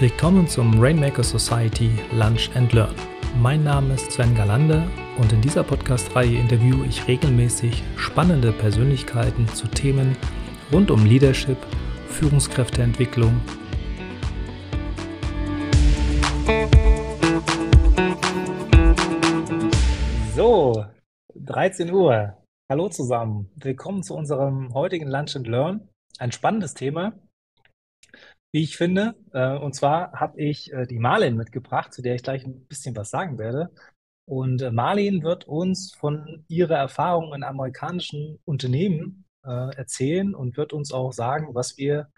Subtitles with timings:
[0.00, 2.94] Willkommen zum Rainmaker Society Lunch and Learn.
[3.42, 4.88] Mein Name ist Sven Galande
[5.18, 10.16] und in dieser Podcast-Reihe interviewe ich regelmäßig spannende Persönlichkeiten zu Themen
[10.72, 11.58] rund um Leadership,
[12.10, 13.40] Führungskräfteentwicklung.
[20.36, 20.84] So,
[21.34, 22.36] 13 Uhr.
[22.70, 23.50] Hallo zusammen.
[23.56, 25.88] Willkommen zu unserem heutigen Lunch and Learn.
[26.20, 27.14] Ein spannendes Thema,
[28.52, 29.14] wie ich finde.
[29.32, 32.96] Äh, und zwar habe ich äh, die Marlin mitgebracht, zu der ich gleich ein bisschen
[32.96, 33.70] was sagen werde.
[34.26, 40.92] Und äh, Marlin wird uns von ihrer Erfahrung in amerikanischen Unternehmen erzählen und wird uns
[40.92, 42.10] auch sagen, was wir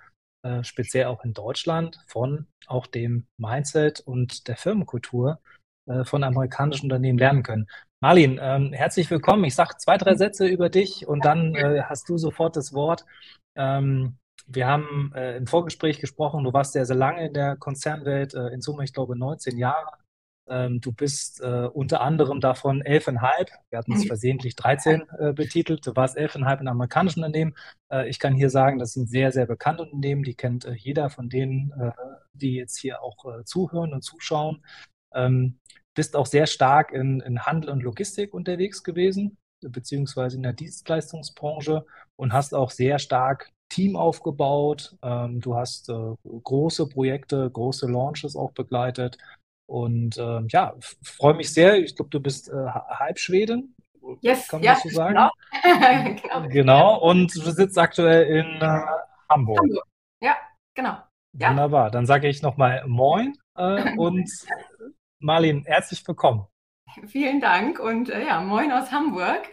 [0.63, 5.39] speziell auch in Deutschland von auch dem Mindset und der Firmenkultur
[6.03, 7.69] von amerikanischen Unternehmen lernen können.
[8.01, 9.45] Marlin, ähm, herzlich willkommen.
[9.45, 13.05] Ich sage zwei, drei Sätze über dich und dann hast du sofort das Wort.
[13.55, 14.17] Ähm,
[14.53, 18.49] wir haben äh, im Vorgespräch gesprochen, du warst sehr, sehr lange in der Konzernwelt, äh,
[18.49, 19.93] in Summe, ich glaube, 19 Jahre.
[20.49, 24.09] Ähm, du bist äh, unter anderem davon elfeinhalb, wir hatten es mhm.
[24.09, 27.55] versehentlich 13 äh, betitelt, du warst elfeinhalb in amerikanischen Unternehmen.
[27.93, 31.09] Äh, ich kann hier sagen, das sind sehr, sehr bekannte Unternehmen, die kennt äh, jeder
[31.11, 31.73] von denen,
[32.33, 34.65] die jetzt hier auch zuhören und zuschauen.
[35.15, 35.59] Ähm,
[35.95, 41.85] bist auch sehr stark in, in Handel und Logistik unterwegs gewesen, beziehungsweise in der Dienstleistungsbranche
[42.17, 44.97] und hast auch sehr stark Team aufgebaut.
[45.03, 49.17] Ähm, du hast äh, große Projekte, große Launches auch begleitet.
[49.67, 51.79] Und ähm, ja, freue mich sehr.
[51.79, 53.75] Ich glaube, du bist äh, Halbschwedin.
[54.21, 55.15] Yes, kann man ja, so sagen?
[55.15, 55.31] Genau.
[56.23, 56.49] genau.
[56.49, 56.99] genau.
[57.01, 58.81] Und du sitzt aktuell in äh,
[59.29, 59.61] Hamburg.
[59.61, 59.85] Hamburg.
[60.21, 60.37] Ja,
[60.75, 60.99] genau.
[61.33, 61.91] Wunderbar.
[61.91, 64.29] Dann sage ich nochmal Moin äh, und
[65.21, 66.47] Marlin, herzlich willkommen.
[67.07, 69.49] Vielen Dank und äh, ja, Moin aus Hamburg.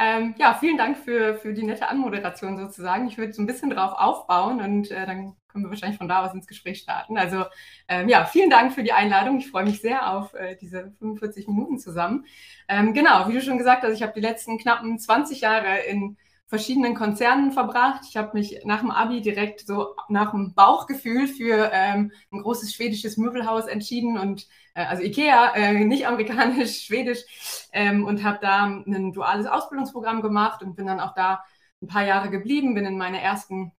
[0.00, 3.08] Ähm, ja, vielen Dank für, für die nette Anmoderation sozusagen.
[3.08, 6.24] Ich würde so ein bisschen drauf aufbauen und äh, dann können wir wahrscheinlich von da
[6.24, 7.18] aus ins Gespräch starten.
[7.18, 7.44] Also
[7.88, 9.38] ähm, ja, vielen Dank für die Einladung.
[9.38, 12.26] Ich freue mich sehr auf äh, diese 45 Minuten zusammen.
[12.68, 16.16] Ähm, genau, wie du schon gesagt hast, ich habe die letzten knappen 20 Jahre in
[16.48, 18.02] verschiedenen Konzernen verbracht.
[18.08, 22.72] Ich habe mich nach dem Abi direkt so nach dem Bauchgefühl für ähm, ein großes
[22.72, 27.20] schwedisches Möbelhaus entschieden und äh, also Ikea, äh, nicht amerikanisch, schwedisch
[27.72, 31.44] ähm, und habe da ein duales Ausbildungsprogramm gemacht und bin dann auch da
[31.82, 33.72] ein paar Jahre geblieben, bin in meine ersten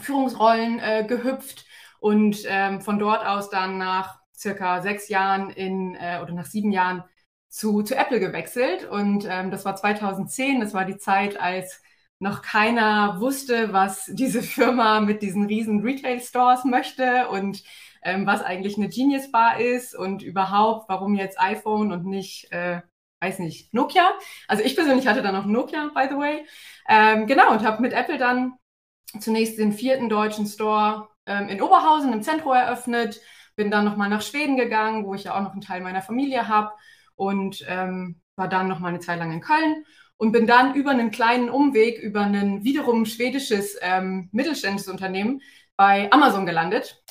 [0.00, 1.66] Führungsrollen äh, gehüpft
[2.00, 6.72] und ähm, von dort aus dann nach circa sechs Jahren in äh, oder nach sieben
[6.72, 7.04] Jahren
[7.48, 11.83] zu, zu Apple gewechselt und ähm, das war 2010, das war die Zeit, als
[12.18, 17.62] noch keiner wusste, was diese Firma mit diesen riesen Retail-Stores möchte und
[18.02, 22.80] ähm, was eigentlich eine Genius Bar ist und überhaupt, warum jetzt iPhone und nicht, äh,
[23.20, 24.12] weiß nicht, Nokia.
[24.46, 26.46] Also ich persönlich hatte dann noch Nokia, by the way.
[26.88, 28.54] Ähm, genau, und habe mit Apple dann
[29.20, 33.20] zunächst den vierten deutschen Store ähm, in Oberhausen im Zentrum eröffnet,
[33.56, 36.48] bin dann nochmal nach Schweden gegangen, wo ich ja auch noch einen Teil meiner Familie
[36.48, 36.72] habe
[37.14, 39.84] und ähm, war dann noch mal eine Zeit lang in Köln
[40.16, 45.40] und bin dann über einen kleinen Umweg, über ein wiederum schwedisches ähm, mittelständisches Unternehmen
[45.76, 47.02] bei Amazon gelandet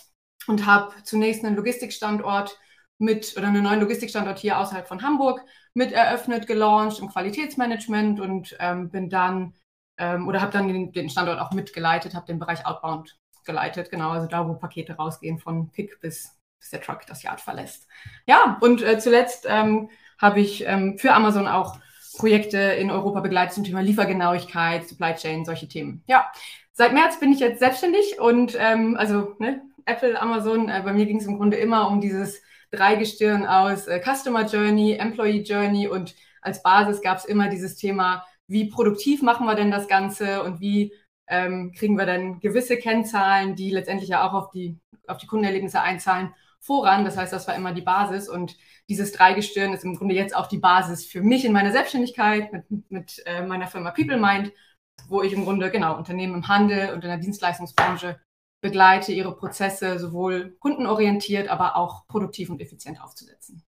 [0.47, 2.57] und habe zunächst einen Logistikstandort
[2.97, 5.43] mit oder einen neuen Logistikstandort hier außerhalb von Hamburg
[5.73, 9.53] mit eröffnet, gelauncht im Qualitätsmanagement und ähm, bin dann
[9.97, 14.11] ähm, oder habe dann den, den, Standort auch mitgeleitet, habe den Bereich Outbound geleitet, genau,
[14.11, 17.87] also da, wo Pakete rausgehen von Pick bis, bis der Truck das Yard verlässt.
[18.25, 19.89] Ja, und äh, zuletzt ähm,
[20.19, 21.77] habe ich ähm, für Amazon auch
[22.17, 26.03] Projekte in Europa begleitet zum Thema Liefergenauigkeit, Supply Chain, solche Themen.
[26.07, 26.31] Ja,
[26.71, 31.05] seit März bin ich jetzt selbstständig und ähm, also ne, Apple, Amazon, äh, bei mir
[31.05, 32.41] ging es im Grunde immer um dieses
[32.71, 38.25] Dreigestirn aus äh, Customer Journey, Employee Journey und als Basis gab es immer dieses Thema,
[38.47, 40.93] wie produktiv machen wir denn das Ganze und wie
[41.27, 45.81] ähm, kriegen wir dann gewisse Kennzahlen, die letztendlich ja auch auf die, auf die Kundenerlebnisse
[45.81, 47.05] einzahlen, voran.
[47.05, 48.57] Das heißt, das war immer die Basis und
[48.89, 52.91] dieses Dreigestirn ist im Grunde jetzt auch die Basis für mich in meiner Selbstständigkeit mit,
[52.91, 54.51] mit äh, meiner Firma PeopleMind,
[55.07, 58.19] wo ich im Grunde genau Unternehmen im Handel und in der Dienstleistungsbranche
[58.61, 63.61] begleite, ihre Prozesse sowohl kundenorientiert, aber auch produktiv und effizient aufzusetzen.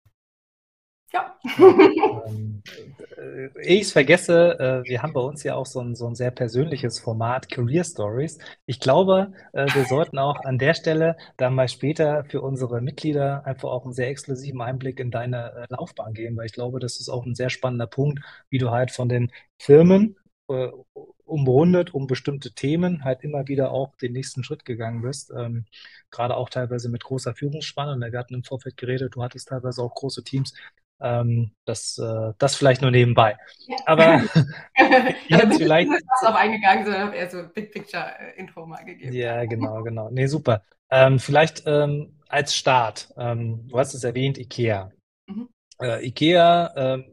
[1.13, 1.37] Ja.
[1.59, 2.63] ähm,
[3.63, 6.99] ich vergesse, äh, wir haben bei uns ja auch so ein, so ein sehr persönliches
[6.99, 8.39] Format, Career Stories.
[8.67, 13.45] Ich glaube, äh, wir sollten auch an der Stelle dann mal später für unsere Mitglieder
[13.47, 17.01] einfach auch einen sehr exklusiven Einblick in deine äh, Laufbahn geben, weil ich glaube, das
[17.01, 20.17] ist auch ein sehr spannender Punkt, wie du halt von den Firmen
[20.49, 20.69] äh,
[21.25, 25.33] umrundet um bestimmte Themen halt immer wieder auch den nächsten Schritt gegangen bist.
[25.37, 25.65] Ähm,
[26.11, 28.13] gerade auch teilweise mit großer Führungsspanne.
[28.13, 30.53] Wir hatten im Vorfeld geredet, du hattest teilweise auch große Teams
[31.03, 33.37] Ähm, das, äh, das vielleicht nur nebenbei.
[33.87, 34.23] Aber
[35.29, 35.89] jetzt vielleicht.
[35.89, 39.13] Ich bin nicht auf eingegangen, sondern eher so Big Picture äh, Intro mal gegeben.
[39.13, 40.11] Ja, genau, genau.
[40.11, 40.63] Nee, super.
[40.91, 43.13] Ähm, vielleicht ähm, als Start.
[43.17, 44.93] Ähm, du hast es erwähnt, IKEA.
[45.27, 45.49] Mhm.
[45.81, 47.05] Äh, IKEA ähm,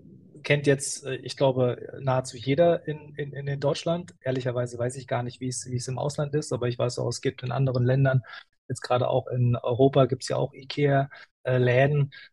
[0.44, 4.14] kennt jetzt, äh, ich glaube, nahezu jeder in, in, in Deutschland.
[4.22, 7.00] Ehrlicherweise weiß ich gar nicht, wie es, wie es im Ausland ist, aber ich weiß
[7.00, 8.22] auch, es gibt in anderen Ländern,
[8.68, 11.10] jetzt gerade auch in Europa gibt es ja auch IKEA-Läden,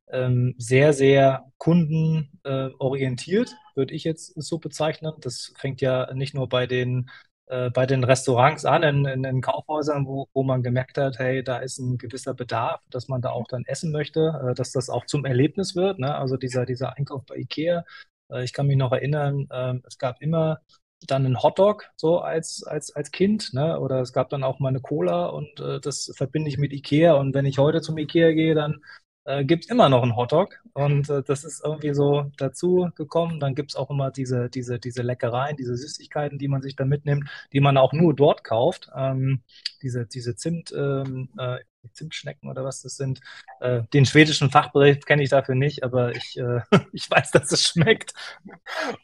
[0.08, 5.12] ähm, sehr, sehr kundenorientiert, äh, würde ich jetzt so bezeichnen.
[5.20, 7.10] Das fängt ja nicht nur bei den
[7.46, 11.44] äh, bei den Restaurants an, in, in den Kaufhäusern, wo, wo man gemerkt hat, hey,
[11.44, 14.90] da ist ein gewisser Bedarf, dass man da auch dann essen möchte, äh, dass das
[14.90, 15.98] auch zum Erlebnis wird.
[15.98, 16.14] Ne?
[16.14, 17.84] Also dieser, dieser Einkauf bei Ikea.
[18.30, 20.58] Äh, ich kann mich noch erinnern, ähm, es gab immer
[21.06, 23.78] dann einen Hotdog so als, als, als Kind, ne?
[23.78, 27.14] Oder es gab dann auch mal eine Cola und äh, das verbinde ich mit Ikea.
[27.14, 28.82] Und wenn ich heute zum Ikea gehe, dann
[29.26, 33.40] äh, gibt es immer noch einen Hotdog und äh, das ist irgendwie so dazu gekommen.
[33.40, 36.84] Dann gibt es auch immer diese, diese, diese Leckereien, diese Süßigkeiten, die man sich da
[36.84, 38.88] mitnimmt, die man auch nur dort kauft.
[38.96, 39.42] Ähm,
[39.82, 41.58] diese, diese Zimt, ähm, äh,
[41.92, 43.20] Zimtschnecken oder was das sind.
[43.60, 46.60] Äh, den schwedischen Fachbericht kenne ich dafür nicht, aber ich, äh,
[46.92, 48.14] ich weiß, dass es schmeckt.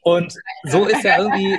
[0.03, 0.35] Und
[0.65, 1.59] so ist ja irgendwie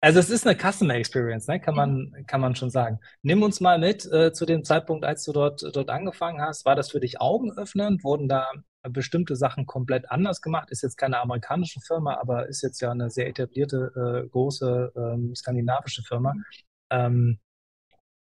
[0.00, 1.60] also es ist eine Customer Experience, ne?
[1.60, 3.00] kann, man, kann man schon sagen.
[3.22, 6.64] Nimm uns mal mit äh, zu dem Zeitpunkt, als du dort, dort angefangen hast.
[6.64, 8.02] War das für dich augenöffnend?
[8.02, 8.50] Wurden da
[8.82, 10.70] bestimmte Sachen komplett anders gemacht?
[10.70, 15.34] Ist jetzt keine amerikanische Firma, aber ist jetzt ja eine sehr etablierte, äh, große ähm,
[15.34, 16.34] skandinavische Firma.
[16.88, 17.38] Ähm,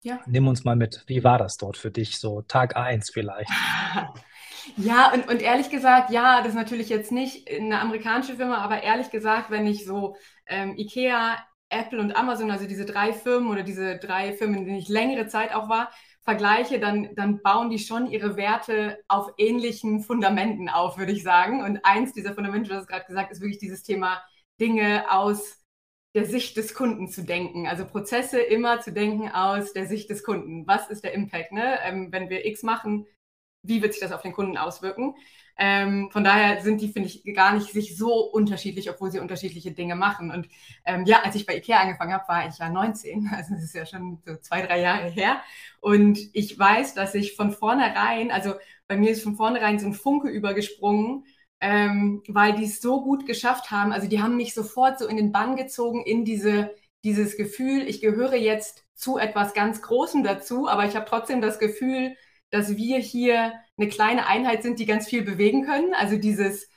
[0.01, 0.19] ja.
[0.27, 1.03] Nimm uns mal mit.
[1.07, 2.19] Wie war das dort für dich?
[2.19, 3.49] So Tag eins vielleicht.
[4.77, 8.83] Ja, und, und ehrlich gesagt, ja, das ist natürlich jetzt nicht eine amerikanische Firma, aber
[8.83, 10.15] ehrlich gesagt, wenn ich so
[10.45, 11.37] ähm, IKEA
[11.69, 15.27] Apple und Amazon, also diese drei Firmen oder diese drei Firmen, in denen ich längere
[15.27, 20.97] Zeit auch war, vergleiche, dann, dann bauen die schon ihre Werte auf ähnlichen Fundamenten auf,
[20.97, 21.63] würde ich sagen.
[21.63, 24.21] Und eins dieser Fundamente, du hast gerade gesagt, ist wirklich dieses Thema
[24.59, 25.57] Dinge aus
[26.15, 27.67] der Sicht des Kunden zu denken.
[27.67, 30.67] Also Prozesse immer zu denken aus der Sicht des Kunden.
[30.67, 31.51] Was ist der Impact?
[31.51, 31.79] Ne?
[31.83, 33.05] Ähm, wenn wir X machen,
[33.63, 35.15] wie wird sich das auf den Kunden auswirken?
[35.61, 39.71] Ähm, von daher sind die, finde ich, gar nicht sich so unterschiedlich, obwohl sie unterschiedliche
[39.71, 40.31] Dinge machen.
[40.31, 40.47] Und
[40.85, 43.75] ähm, ja, als ich bei IKEA angefangen habe, war ich ja 19, also das ist
[43.75, 45.41] ja schon so zwei, drei Jahre her.
[45.81, 48.53] Und ich weiß, dass ich von vornherein, also
[48.87, 51.25] bei mir ist von vornherein so ein Funke übergesprungen,
[51.59, 53.91] ähm, weil die es so gut geschafft haben.
[53.91, 56.73] Also die haben mich sofort so in den Bann gezogen, in diese,
[57.03, 61.59] dieses Gefühl, ich gehöre jetzt zu etwas ganz Großem dazu, aber ich habe trotzdem das
[61.59, 62.15] Gefühl,
[62.51, 65.93] dass wir hier eine kleine Einheit sind, die ganz viel bewegen können.
[65.93, 66.67] Also dieses,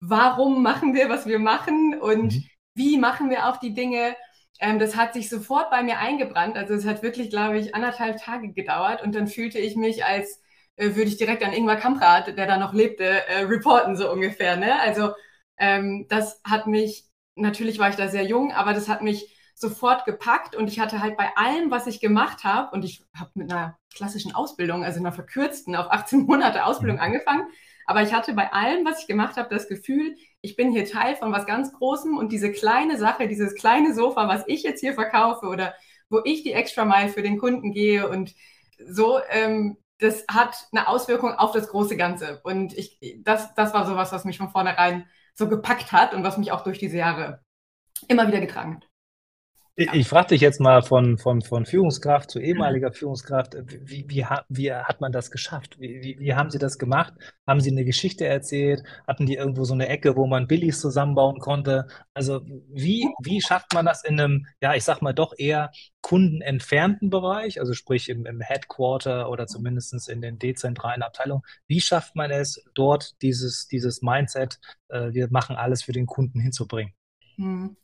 [0.00, 2.44] warum machen wir, was wir machen und mhm.
[2.74, 4.16] wie machen wir auch die Dinge.
[4.60, 6.56] Ähm, das hat sich sofort bei mir eingebrannt.
[6.56, 10.40] Also es hat wirklich, glaube ich, anderthalb Tage gedauert und dann fühlte ich mich, als
[10.76, 14.56] äh, würde ich direkt an Ingmar Kamprad, der da noch lebte, äh, reporten, so ungefähr.
[14.56, 14.78] Ne?
[14.80, 15.12] Also
[15.58, 17.06] ähm, das hat mich,
[17.36, 19.31] natürlich war ich da sehr jung, aber das hat mich
[19.62, 23.30] sofort gepackt und ich hatte halt bei allem, was ich gemacht habe, und ich habe
[23.34, 27.02] mit einer klassischen Ausbildung, also einer verkürzten, auf 18 Monate Ausbildung mhm.
[27.02, 27.46] angefangen,
[27.86, 31.16] aber ich hatte bei allem, was ich gemacht habe, das Gefühl, ich bin hier Teil
[31.16, 34.94] von was ganz Großem und diese kleine Sache, dieses kleine Sofa, was ich jetzt hier
[34.94, 35.74] verkaufe oder
[36.10, 38.34] wo ich die Extra Mile für den Kunden gehe und
[38.86, 42.40] so, ähm, das hat eine Auswirkung auf das große Ganze.
[42.42, 46.38] Und ich, das, das war sowas, was mich von vornherein so gepackt hat und was
[46.38, 47.40] mich auch durch diese Jahre
[48.08, 48.91] immer wieder getragen hat.
[49.74, 54.26] Ich, ich frage dich jetzt mal von, von, von Führungskraft zu ehemaliger Führungskraft, wie, wie,
[54.50, 55.80] wie hat man das geschafft?
[55.80, 57.14] Wie, wie, wie haben Sie das gemacht?
[57.46, 58.82] Haben Sie eine Geschichte erzählt?
[59.06, 61.86] Hatten die irgendwo so eine Ecke, wo man Billigs zusammenbauen konnte?
[62.12, 65.70] Also wie, wie schafft man das in einem, ja, ich sag mal doch eher
[66.02, 71.44] kundenentfernten Bereich, also sprich im, im Headquarter oder zumindest in den dezentralen Abteilungen?
[71.66, 76.40] Wie schafft man es, dort dieses, dieses Mindset, äh, wir machen alles für den Kunden
[76.40, 76.92] hinzubringen?
[77.36, 77.78] Hm.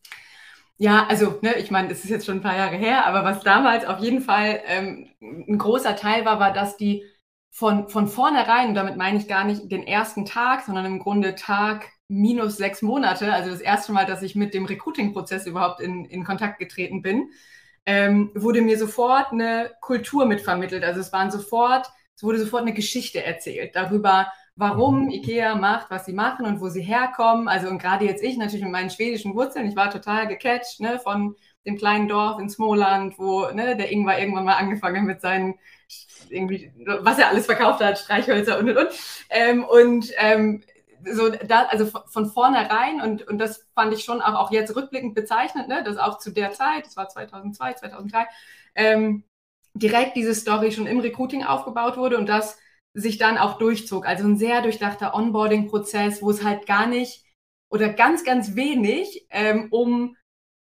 [0.80, 3.42] Ja, also ne, ich meine, das ist jetzt schon ein paar Jahre her, aber was
[3.42, 7.04] damals auf jeden Fall ähm, ein großer Teil war, war, dass die
[7.50, 11.35] von, von vornherein, und damit meine ich gar nicht den ersten Tag, sondern im Grunde
[11.35, 16.04] Tag minus sechs Monate, also das erste Mal, dass ich mit dem Recruiting-Prozess überhaupt in,
[16.04, 17.30] in Kontakt getreten bin,
[17.85, 20.85] ähm, wurde mir sofort eine Kultur mitvermittelt.
[20.85, 24.28] Also es waren sofort, es wurde sofort eine Geschichte erzählt darüber,
[24.59, 25.11] warum mhm.
[25.11, 27.49] IKEA macht, was sie machen und wo sie herkommen.
[27.49, 30.99] Also und gerade jetzt ich natürlich mit meinen schwedischen Wurzeln, ich war total gecatcht ne,
[30.99, 35.21] von dem kleinen Dorf in Smoland, wo ne, der Ingwer irgendwann mal angefangen hat mit
[35.21, 35.55] seinen
[36.29, 38.88] irgendwie, was er alles verkauft hat, Streichhölzer und und und.
[39.31, 40.62] Ähm, und ähm,
[41.05, 45.15] so da, also von vornherein und, und das fand ich schon auch, auch jetzt rückblickend
[45.15, 48.27] bezeichnet, ne, dass auch zu der Zeit, das war 2002, 2003,
[48.75, 49.23] ähm,
[49.75, 52.59] direkt diese Story schon im Recruiting aufgebaut wurde und das
[53.00, 54.07] sich dann auch durchzog.
[54.07, 57.25] Also ein sehr durchdachter Onboarding-Prozess, wo es halt gar nicht
[57.71, 60.17] oder ganz, ganz wenig ähm, um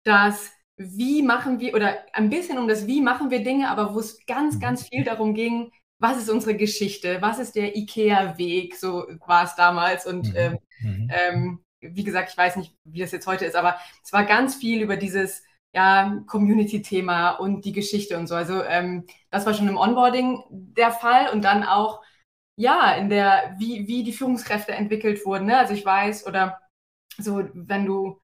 [0.04, 3.98] das Wie machen wir oder ein bisschen um das Wie machen wir Dinge, aber wo
[3.98, 4.60] es ganz, mhm.
[4.60, 9.54] ganz viel darum ging, was ist unsere Geschichte, was ist der IKEA-Weg, so war es
[9.54, 10.36] damals und mhm.
[10.36, 11.10] ähm, mhm.
[11.12, 14.54] ähm, wie gesagt, ich weiß nicht, wie das jetzt heute ist, aber es war ganz
[14.54, 18.34] viel über dieses ja, Community-Thema und die Geschichte und so.
[18.34, 22.02] Also ähm, das war schon im Onboarding der Fall und dann auch
[22.60, 25.46] ja in der wie wie die Führungskräfte entwickelt wurden.
[25.46, 25.58] Ne?
[25.58, 26.60] Also ich weiß oder
[27.18, 28.20] so, wenn du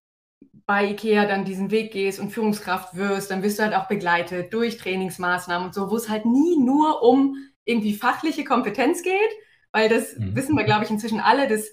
[0.66, 4.52] bei IKEA dann diesen Weg gehst und Führungskraft wirst, dann wirst du halt auch begleitet
[4.52, 9.30] durch Trainingsmaßnahmen und so, wo es halt nie nur um irgendwie fachliche Kompetenz geht,
[9.72, 10.36] weil das mhm.
[10.36, 11.70] wissen wir, glaube ich, inzwischen alle, dass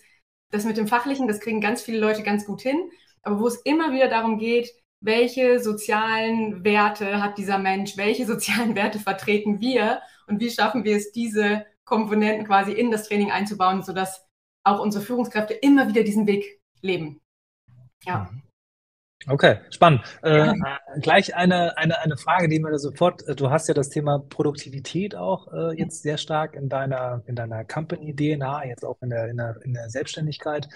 [0.52, 2.90] das mit dem Fachlichen, das kriegen ganz viele Leute ganz gut hin,
[3.24, 8.76] aber wo es immer wieder darum geht, welche sozialen Werte hat dieser Mensch, welche sozialen
[8.76, 13.84] Werte vertreten wir und wie schaffen wir es, diese Komponenten quasi in das Training einzubauen,
[13.84, 14.26] sodass
[14.66, 17.22] auch unsere Führungskräfte immer wieder diesen Weg leben.
[18.06, 18.30] Ja.
[18.32, 18.44] Mhm.
[19.28, 20.02] Okay, spannend.
[20.22, 20.54] Äh,
[21.00, 24.20] gleich eine, eine, eine Frage, die mir da sofort, äh, du hast ja das Thema
[24.20, 29.30] Produktivität auch äh, jetzt sehr stark in deiner, in deiner Company-DNA, jetzt auch in der,
[29.30, 30.68] in der, in der Selbstständigkeit.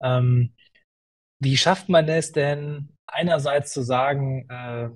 [0.00, 0.54] Ähm,
[1.40, 4.90] wie schafft man es denn, einerseits zu sagen, äh,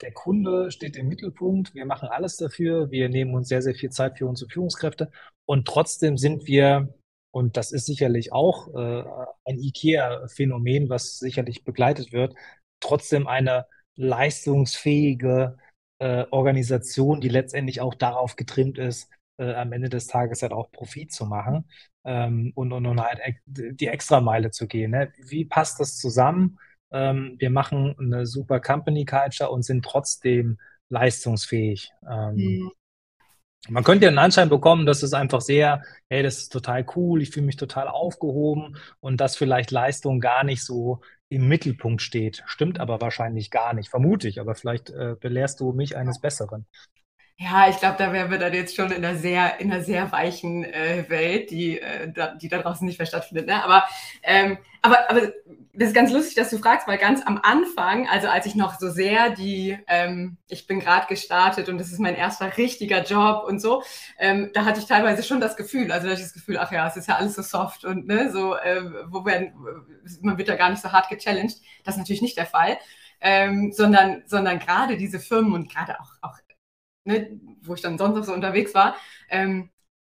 [0.00, 3.90] der Kunde steht im Mittelpunkt, wir machen alles dafür, wir nehmen uns sehr, sehr viel
[3.90, 5.10] Zeit für unsere Führungskräfte
[5.46, 6.94] und trotzdem sind wir
[7.32, 9.04] und das ist sicherlich auch äh,
[9.44, 12.34] ein IKEA-Phänomen, was sicherlich begleitet wird,
[12.80, 13.66] trotzdem eine
[13.96, 15.56] leistungsfähige
[15.98, 20.70] äh, Organisation, die letztendlich auch darauf getrimmt ist, äh, am Ende des Tages halt auch
[20.72, 21.68] Profit zu machen
[22.04, 24.92] ähm, und, und, und halt die Extrameile zu gehen.
[24.92, 25.12] Ne?
[25.18, 26.58] Wie passt das zusammen?
[26.92, 31.92] Ähm, wir machen eine super Company Culture und sind trotzdem leistungsfähig.
[32.08, 32.72] Ähm, mhm.
[33.68, 37.20] Man könnte ja einen Anschein bekommen, dass es einfach sehr, hey, das ist total cool,
[37.20, 42.42] ich fühle mich total aufgehoben und dass vielleicht Leistung gar nicht so im Mittelpunkt steht.
[42.46, 46.66] Stimmt aber wahrscheinlich gar nicht, vermute ich, aber vielleicht äh, belehrst du mich eines Besseren.
[47.42, 50.12] Ja, ich glaube, da wären wir dann jetzt schon in einer sehr, in einer sehr
[50.12, 53.46] weichen äh, Welt, die, äh, da, die da draußen nicht mehr stattfindet.
[53.46, 53.64] Ne?
[53.64, 53.84] Aber,
[54.22, 55.22] ähm, aber, aber
[55.72, 58.78] das ist ganz lustig, dass du fragst, weil ganz am Anfang, also als ich noch
[58.78, 63.44] so sehr die, ähm, ich bin gerade gestartet und das ist mein erster richtiger Job
[63.48, 63.82] und so,
[64.18, 66.72] ähm, da hatte ich teilweise schon das Gefühl, also da hatte ich das Gefühl, ach
[66.72, 69.54] ja, es ist ja alles so soft und ne, so, äh, wo werden,
[70.20, 71.56] man wird da gar nicht so hart gechallenged.
[71.84, 72.76] Das ist natürlich nicht der Fall.
[73.22, 76.38] Ähm, sondern, sondern gerade diese Firmen und gerade auch, auch
[77.04, 78.96] ne, wo ich dann sonst noch so unterwegs war,
[79.28, 79.70] ähm,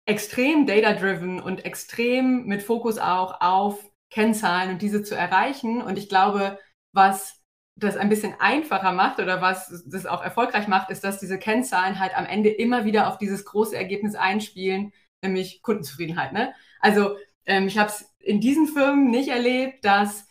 [0.05, 5.81] extrem data-driven und extrem mit Fokus auch auf Kennzahlen und diese zu erreichen.
[5.81, 6.59] Und ich glaube,
[6.91, 7.39] was
[7.75, 11.99] das ein bisschen einfacher macht oder was das auch erfolgreich macht, ist, dass diese Kennzahlen
[11.99, 16.33] halt am Ende immer wieder auf dieses große Ergebnis einspielen, nämlich Kundenzufriedenheit.
[16.33, 16.53] Ne?
[16.79, 20.27] Also ähm, ich habe es in diesen Firmen nicht erlebt, dass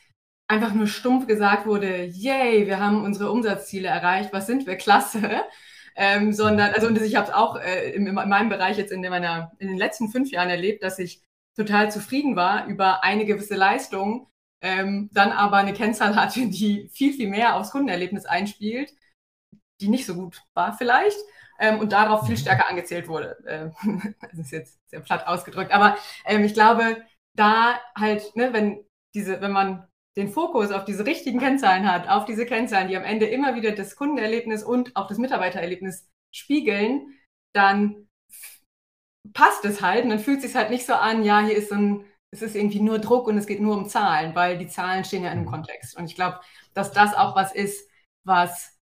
[0.48, 5.44] einfach nur stumpf gesagt wurde, yay, wir haben unsere Umsatzziele erreicht, was sind wir, klasse,
[5.96, 9.00] ähm, sondern, also und ich habe es auch äh, in, in, meinem Bereich jetzt in,
[9.02, 11.22] meiner, in den letzten fünf Jahren erlebt, dass ich
[11.56, 14.28] total zufrieden war über eine gewisse Leistung,
[14.62, 18.92] ähm, dann aber eine Kennzahl hatte, die viel, viel mehr aufs Kundenerlebnis einspielt,
[19.80, 21.18] die nicht so gut war vielleicht
[21.58, 23.36] ähm, und darauf viel stärker angezählt wurde.
[23.46, 23.72] Ähm,
[24.20, 27.02] das ist jetzt sehr platt ausgedrückt, aber ähm, ich glaube,
[27.34, 32.24] da halt, ne, wenn diese, wenn man den Fokus auf diese richtigen Kennzahlen hat, auf
[32.24, 37.18] diese Kennzahlen, die am Ende immer wieder das Kundenerlebnis und auch das Mitarbeitererlebnis spiegeln,
[37.54, 38.08] dann
[39.32, 41.68] passt es halt und dann fühlt es sich halt nicht so an, ja, hier ist
[41.68, 44.68] so ein, es ist irgendwie nur Druck und es geht nur um Zahlen, weil die
[44.68, 45.50] Zahlen stehen ja in einem mhm.
[45.50, 45.96] Kontext.
[45.96, 46.40] Und ich glaube,
[46.74, 47.88] dass das auch was ist,
[48.24, 48.78] was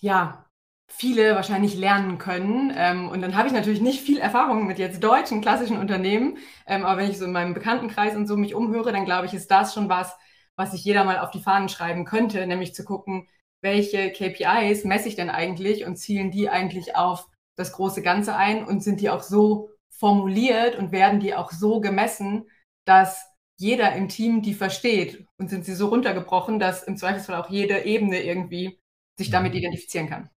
[0.00, 0.47] ja
[0.88, 2.72] viele wahrscheinlich lernen können.
[2.74, 6.84] Ähm, und dann habe ich natürlich nicht viel Erfahrung mit jetzt deutschen klassischen Unternehmen, ähm,
[6.84, 9.50] aber wenn ich so in meinem Bekanntenkreis und so mich umhöre, dann glaube ich, ist
[9.50, 10.16] das schon was,
[10.56, 13.28] was sich jeder mal auf die Fahnen schreiben könnte, nämlich zu gucken,
[13.60, 17.26] welche KPIs messe ich denn eigentlich und zielen die eigentlich auf
[17.56, 21.80] das große Ganze ein und sind die auch so formuliert und werden die auch so
[21.80, 22.48] gemessen,
[22.84, 23.26] dass
[23.56, 27.84] jeder im Team die versteht und sind sie so runtergebrochen, dass im Zweifelsfall auch jede
[27.84, 28.80] Ebene irgendwie
[29.18, 29.58] sich damit mhm.
[29.58, 30.30] identifizieren kann.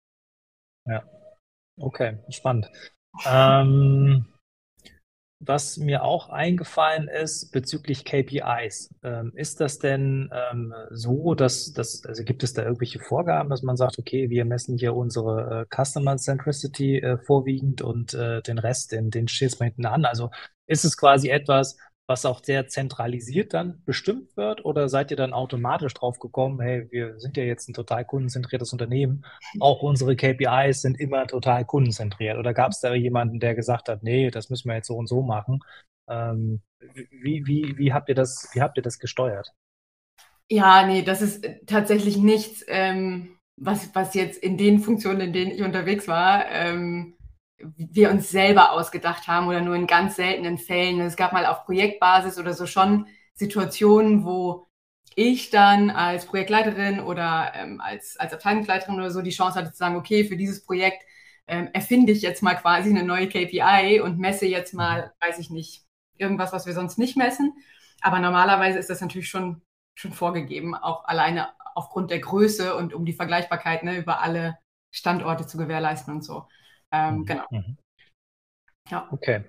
[0.85, 1.03] Ja,
[1.77, 2.69] okay, spannend.
[3.25, 4.27] Ähm,
[5.43, 12.05] was mir auch eingefallen ist bezüglich KPIs, ähm, ist das denn ähm, so, dass, dass,
[12.05, 15.75] also gibt es da irgendwelche Vorgaben, dass man sagt, okay, wir messen hier unsere äh,
[15.83, 20.05] Customer Centricity äh, vorwiegend und äh, den Rest, den, den steht man hinten an?
[20.05, 20.29] Also
[20.67, 21.75] ist es quasi etwas,
[22.12, 24.65] was auch sehr zentralisiert dann bestimmt wird?
[24.65, 28.74] Oder seid ihr dann automatisch drauf gekommen, hey, wir sind ja jetzt ein total kundenzentriertes
[28.74, 29.24] Unternehmen,
[29.62, 32.38] auch unsere KPIs sind immer total kundenzentriert?
[32.38, 35.08] Oder gab es da jemanden, der gesagt hat, nee, das müssen wir jetzt so und
[35.08, 35.62] so machen?
[36.10, 36.60] Ähm,
[37.22, 39.53] wie, wie, wie, habt ihr das, wie habt ihr das gesteuert?
[40.50, 45.51] Ja, nee, das ist tatsächlich nichts, ähm, was, was jetzt in den Funktionen, in denen
[45.51, 47.15] ich unterwegs war, ähm,
[47.75, 51.01] wir uns selber ausgedacht haben oder nur in ganz seltenen Fällen.
[51.01, 54.68] Es gab mal auf Projektbasis oder so schon Situationen, wo
[55.15, 59.77] ich dann als Projektleiterin oder ähm, als, als Abteilungsleiterin oder so die Chance hatte zu
[59.77, 61.03] sagen, okay, für dieses Projekt
[61.48, 65.50] ähm, erfinde ich jetzt mal quasi eine neue KPI und messe jetzt mal, weiß ich
[65.50, 65.84] nicht,
[66.18, 67.53] irgendwas, was wir sonst nicht messen.
[68.01, 69.62] Aber normalerweise ist das natürlich schon,
[69.96, 74.58] schon vorgegeben, auch alleine aufgrund der Größe und um die Vergleichbarkeit ne, über alle
[74.91, 76.46] Standorte zu gewährleisten und so.
[76.91, 77.25] Ähm, mhm.
[77.25, 77.43] Genau.
[77.51, 77.77] Mhm.
[78.89, 79.07] Ja.
[79.12, 79.43] Okay.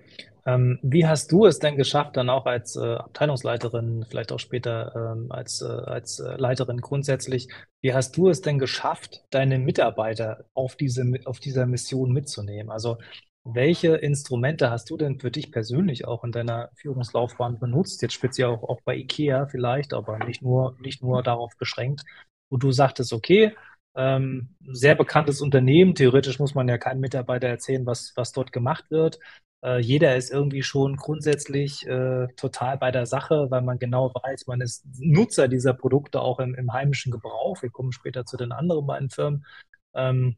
[0.45, 5.13] Ähm, wie hast du es denn geschafft, dann auch als äh, Abteilungsleiterin, vielleicht auch später
[5.15, 7.47] ähm, als, äh, als äh, Leiterin grundsätzlich,
[7.81, 12.71] wie hast du es denn geschafft, deine Mitarbeiter auf, diese, auf dieser Mission mitzunehmen?
[12.71, 12.97] Also
[13.45, 18.01] welche Instrumente hast du denn für dich persönlich auch in deiner Führungslaufbahn benutzt?
[18.01, 22.03] Jetzt speziell auch, auch bei IKEA vielleicht, aber nicht nur, nicht nur darauf beschränkt,
[22.49, 23.53] wo du sagtest, okay,
[23.95, 25.95] ähm, sehr bekanntes Unternehmen.
[25.95, 29.19] Theoretisch muss man ja keinem Mitarbeiter erzählen, was, was dort gemacht wird.
[29.63, 34.47] Äh, jeder ist irgendwie schon grundsätzlich äh, total bei der Sache, weil man genau weiß,
[34.47, 37.61] man ist Nutzer dieser Produkte auch im, im heimischen Gebrauch.
[37.61, 39.45] Wir kommen später zu den anderen beiden Firmen.
[39.93, 40.37] Ähm,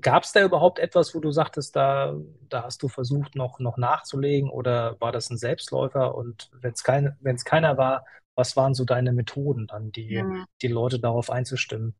[0.00, 2.16] Gab es da überhaupt etwas, wo du sagtest, da,
[2.48, 6.16] da hast du versucht, noch, noch nachzulegen oder war das ein Selbstläufer?
[6.16, 10.46] Und wenn es kein, keiner war, was waren so deine Methoden dann, die, mhm.
[10.62, 11.94] die Leute darauf einzustimmen?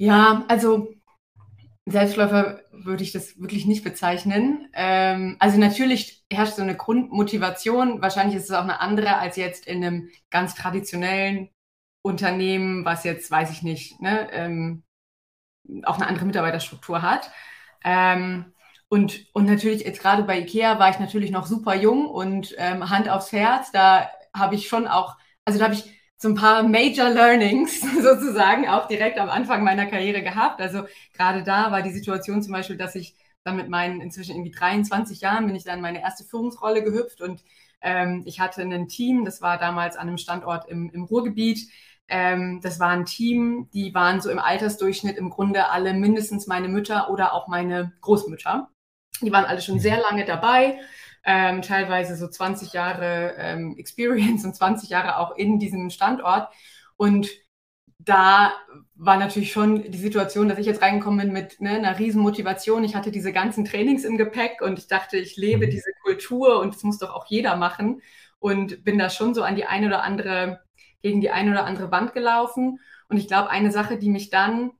[0.00, 0.94] Ja, also
[1.86, 4.68] Selbstläufer würde ich das wirklich nicht bezeichnen.
[4.74, 8.02] Ähm, also natürlich herrscht so eine Grundmotivation.
[8.02, 11.50] Wahrscheinlich ist es auch eine andere als jetzt in einem ganz traditionellen
[12.02, 14.84] Unternehmen, was jetzt, weiß ich nicht, ne, ähm,
[15.84, 17.30] auch eine andere Mitarbeiterstruktur hat.
[17.84, 18.52] Ähm,
[18.88, 22.90] und, und natürlich, jetzt gerade bei IKEA war ich natürlich noch super jung und ähm,
[22.90, 26.62] Hand aufs Herz, da habe ich schon auch, also da habe ich so ein paar
[26.62, 30.60] Major Learnings sozusagen auch direkt am Anfang meiner Karriere gehabt.
[30.60, 30.82] Also
[31.14, 35.22] gerade da war die Situation zum Beispiel, dass ich dann mit meinen inzwischen irgendwie 23
[35.22, 37.42] Jahren bin ich dann meine erste Führungsrolle gehüpft und
[37.80, 41.70] ähm, ich hatte ein Team, das war damals an einem Standort im, im Ruhrgebiet.
[42.08, 46.68] Ähm, das war ein Team, die waren so im Altersdurchschnitt im Grunde alle mindestens meine
[46.68, 48.68] Mütter oder auch meine Großmütter.
[49.22, 49.80] Die waren alle schon mhm.
[49.80, 50.80] sehr lange dabei
[51.24, 56.48] ähm, teilweise so 20 Jahre ähm, Experience und 20 Jahre auch in diesem Standort.
[56.96, 57.28] Und
[57.98, 58.52] da
[58.94, 62.84] war natürlich schon die Situation, dass ich jetzt reingekommen bin mit ne, einer riesen Motivation.
[62.84, 65.70] Ich hatte diese ganzen Trainings im Gepäck und ich dachte, ich lebe mhm.
[65.70, 68.00] diese Kultur und das muss doch auch jeder machen.
[68.38, 70.60] Und bin da schon so an die eine oder andere,
[71.02, 72.80] gegen die eine oder andere Wand gelaufen.
[73.08, 74.70] Und ich glaube, eine Sache, die mich dann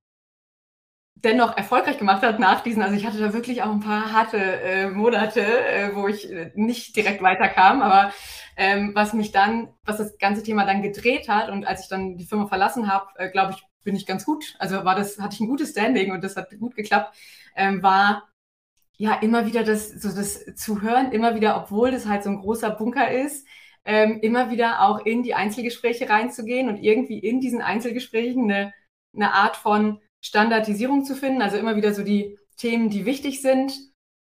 [1.23, 4.39] dennoch erfolgreich gemacht hat nach diesen, also ich hatte da wirklich auch ein paar harte
[4.39, 8.13] äh, Monate, äh, wo ich äh, nicht direkt weiterkam, aber
[8.57, 12.17] ähm, was mich dann, was das ganze Thema dann gedreht hat und als ich dann
[12.17, 14.55] die Firma verlassen habe, äh, glaube ich, bin ich ganz gut.
[14.59, 17.15] Also war das, hatte ich ein gutes Standing und das hat gut geklappt,
[17.57, 18.29] ähm, war
[18.97, 22.41] ja immer wieder das, so das zu hören, immer wieder, obwohl das halt so ein
[22.41, 23.47] großer Bunker ist,
[23.85, 28.75] ähm, immer wieder auch in die Einzelgespräche reinzugehen und irgendwie in diesen Einzelgesprächen eine,
[29.15, 33.73] eine Art von Standardisierung zu finden, also immer wieder so die Themen, die wichtig sind,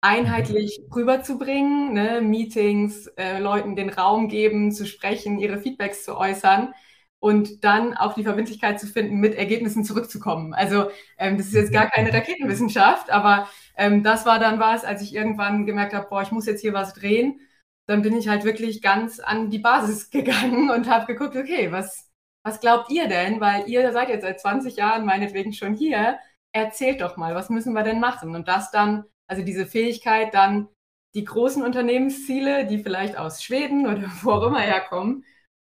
[0.00, 2.20] einheitlich rüberzubringen, ne?
[2.20, 6.72] Meetings, äh, Leuten den Raum geben, zu sprechen, ihre Feedbacks zu äußern
[7.20, 10.54] und dann auch die Verbindlichkeit zu finden, mit Ergebnissen zurückzukommen.
[10.54, 15.02] Also ähm, das ist jetzt gar keine Raketenwissenschaft, aber ähm, das war dann was, als
[15.02, 17.40] ich irgendwann gemerkt habe, boah, ich muss jetzt hier was drehen.
[17.86, 22.07] Dann bin ich halt wirklich ganz an die Basis gegangen und habe geguckt, okay, was,
[22.44, 23.40] was glaubt ihr denn?
[23.40, 26.18] Weil ihr seid jetzt seit 20 Jahren meinetwegen schon hier.
[26.52, 28.34] Erzählt doch mal, was müssen wir denn machen?
[28.34, 30.68] Und das dann, also diese Fähigkeit, dann
[31.14, 35.24] die großen Unternehmensziele, die vielleicht aus Schweden oder wo auch immer herkommen,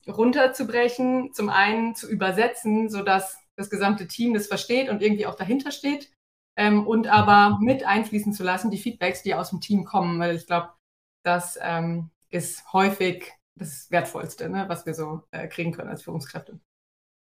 [0.06, 5.70] runterzubrechen, zum einen zu übersetzen, sodass das gesamte Team das versteht und irgendwie auch dahinter
[5.70, 6.10] steht.
[6.56, 10.36] Ähm, und aber mit einfließen zu lassen, die Feedbacks, die aus dem Team kommen, weil
[10.36, 10.70] ich glaube,
[11.24, 16.58] das ähm, ist häufig das Wertvollste, ne, was wir so äh, kriegen können als Führungskräfte.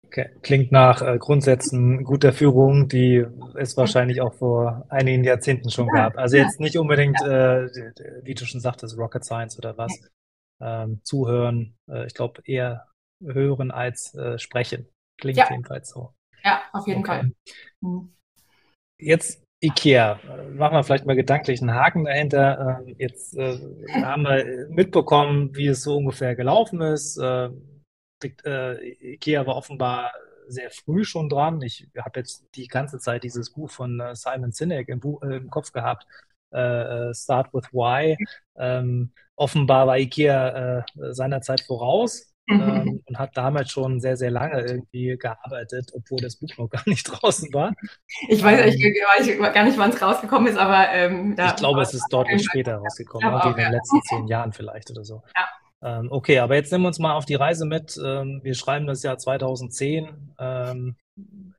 [0.06, 0.30] Okay.
[0.42, 3.24] Klingt nach äh, Grundsätzen guter Führung, die
[3.56, 6.16] es wahrscheinlich auch vor einigen Jahrzehnten schon ja, gab.
[6.16, 7.62] Also jetzt nicht unbedingt, ja.
[7.62, 9.92] äh, wie du schon sagtest, Rocket Science oder was.
[10.60, 12.88] Ähm, zuhören, äh, ich glaube eher
[13.22, 14.88] hören als äh, sprechen.
[15.18, 15.48] Klingt ja.
[15.50, 16.14] jedenfalls so.
[16.44, 17.08] Ja, auf jeden okay.
[17.08, 17.32] Fall.
[17.80, 18.12] Mhm.
[18.98, 20.20] Jetzt IKEA,
[20.54, 22.80] machen wir vielleicht mal gedanklich einen Haken dahinter.
[22.86, 23.58] Ähm, jetzt äh,
[24.02, 27.16] haben wir mitbekommen, wie es so ungefähr gelaufen ist.
[27.16, 27.48] Äh,
[28.44, 30.12] äh, IKEA war offenbar
[30.46, 31.60] sehr früh schon dran.
[31.62, 35.36] Ich habe jetzt die ganze Zeit dieses Buch von äh, Simon Sinek im, Buch, äh,
[35.36, 36.06] im Kopf gehabt,
[36.50, 38.16] äh, Start with Why.
[38.56, 45.16] Ähm, offenbar war IKEA seinerzeit voraus ähm, und hat damals schon sehr, sehr lange irgendwie
[45.16, 47.72] gearbeitet, obwohl das Buch noch gar nicht draußen war.
[48.28, 51.82] Ich weiß, ähm, ich, ich gar nicht, wann es rausgekommen ist, aber ähm, ich glaube,
[51.82, 55.22] es ist deutlich später rausgekommen, irgendwie in den letzten zehn Jahren vielleicht oder so.
[55.36, 55.46] Ja.
[55.82, 57.98] Ähm, okay, aber jetzt nehmen wir uns mal auf die Reise mit.
[58.02, 60.34] Ähm, wir schreiben das Jahr 2010.
[60.38, 60.96] Ähm,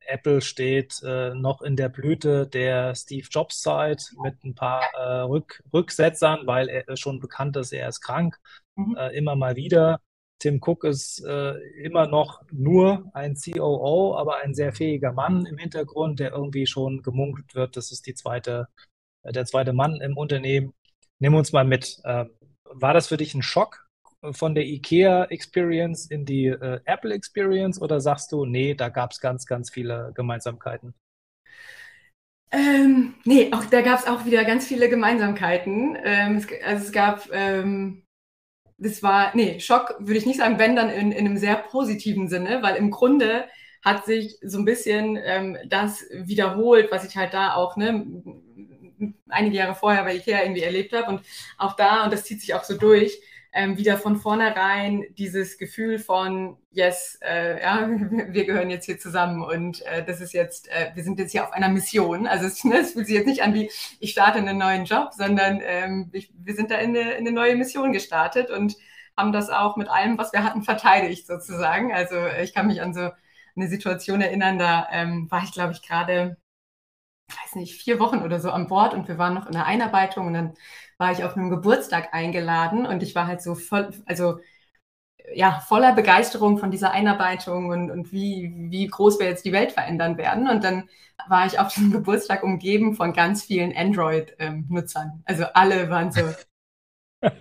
[0.06, 5.20] Apple steht äh, noch in der Blüte der Steve Jobs Zeit mit ein paar äh,
[5.20, 8.38] Rück Rücksetzern, weil er schon bekannt ist, er ist krank,
[8.74, 8.96] mhm.
[8.96, 10.00] äh, immer mal wieder.
[10.38, 15.58] Tim Cook ist äh, immer noch nur ein COO, aber ein sehr fähiger Mann im
[15.58, 17.76] Hintergrund, der irgendwie schon gemunkelt wird.
[17.76, 18.68] Das ist die zweite,
[19.24, 20.74] äh, der zweite Mann im Unternehmen.
[21.18, 21.98] Nimm uns mal mit.
[22.04, 22.26] Äh,
[22.64, 23.88] war das für dich ein Schock
[24.32, 29.12] von der IKEA Experience in die äh, Apple Experience oder sagst du, nee, da gab
[29.12, 30.94] es ganz, ganz viele Gemeinsamkeiten?
[32.50, 35.96] Ähm, nee, auch da gab es auch wieder ganz viele Gemeinsamkeiten.
[36.02, 38.04] Ähm, es, also es gab ähm,
[38.78, 42.28] das war, nee, Schock würde ich nicht sagen, wenn dann in, in einem sehr positiven
[42.28, 43.46] Sinne, weil im Grunde
[43.84, 48.06] hat sich so ein bisschen ähm, das wiederholt, was ich halt da auch ne,
[49.28, 51.08] einige Jahre vorher bei Ikea irgendwie erlebt habe.
[51.10, 51.22] Und
[51.56, 53.20] auch da, und das zieht sich auch so durch,
[53.58, 57.88] ähm, wieder von vornherein dieses Gefühl von, yes, äh, ja,
[58.28, 61.42] wir gehören jetzt hier zusammen und äh, das ist jetzt, äh, wir sind jetzt hier
[61.42, 62.28] auf einer Mission.
[62.28, 63.68] Also es, ne, es fühlt sich jetzt nicht an wie,
[63.98, 67.32] ich starte einen neuen Job, sondern ähm, ich, wir sind da in eine, in eine
[67.32, 68.76] neue Mission gestartet und
[69.16, 71.92] haben das auch mit allem, was wir hatten, verteidigt sozusagen.
[71.92, 73.10] Also ich kann mich an so
[73.56, 76.36] eine Situation erinnern, da ähm, war ich, glaube ich, gerade
[77.28, 80.28] weiß nicht, vier Wochen oder so an Bord und wir waren noch in der Einarbeitung
[80.28, 80.54] und dann
[80.98, 84.40] war ich auf einem Geburtstag eingeladen und ich war halt so voll, also
[85.34, 89.72] ja, voller Begeisterung von dieser Einarbeitung und, und wie, wie groß wir jetzt die Welt
[89.72, 90.48] verändern werden.
[90.48, 90.88] Und dann
[91.28, 95.08] war ich auf diesem Geburtstag umgeben von ganz vielen Android-Nutzern.
[95.08, 96.22] Ähm, also alle waren so,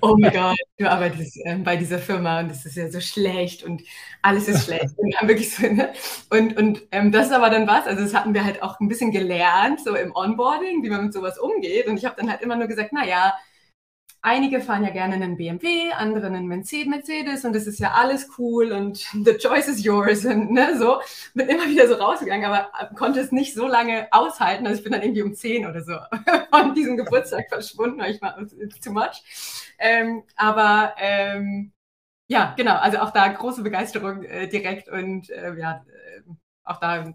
[0.02, 3.64] oh mein Gott, du arbeitest ähm, bei dieser Firma und das ist ja so schlecht
[3.64, 3.84] und
[4.22, 4.98] alles ist schlecht.
[4.98, 5.94] Und, wirklich so, ne?
[6.30, 8.88] und, und ähm, das ist aber dann was, also das hatten wir halt auch ein
[8.88, 11.88] bisschen gelernt, so im Onboarding, wie man mit sowas umgeht.
[11.88, 13.34] Und ich habe dann halt immer nur gesagt, na ja,
[14.22, 18.72] einige fahren ja gerne einen BMW, andere einen Mercedes und das ist ja alles cool
[18.72, 21.02] und the choice is yours und ne, so.
[21.34, 24.66] Bin immer wieder so rausgegangen, aber konnte es nicht so lange aushalten.
[24.68, 25.94] Also ich bin dann irgendwie um 10 oder so
[26.52, 29.24] von diesem Geburtstag verschwunden, weil ich war, it's too much.
[29.80, 31.72] Ähm, aber ähm,
[32.28, 36.22] ja, genau, also auch da große Begeisterung äh, direkt und äh, ja, äh,
[36.64, 37.14] auch da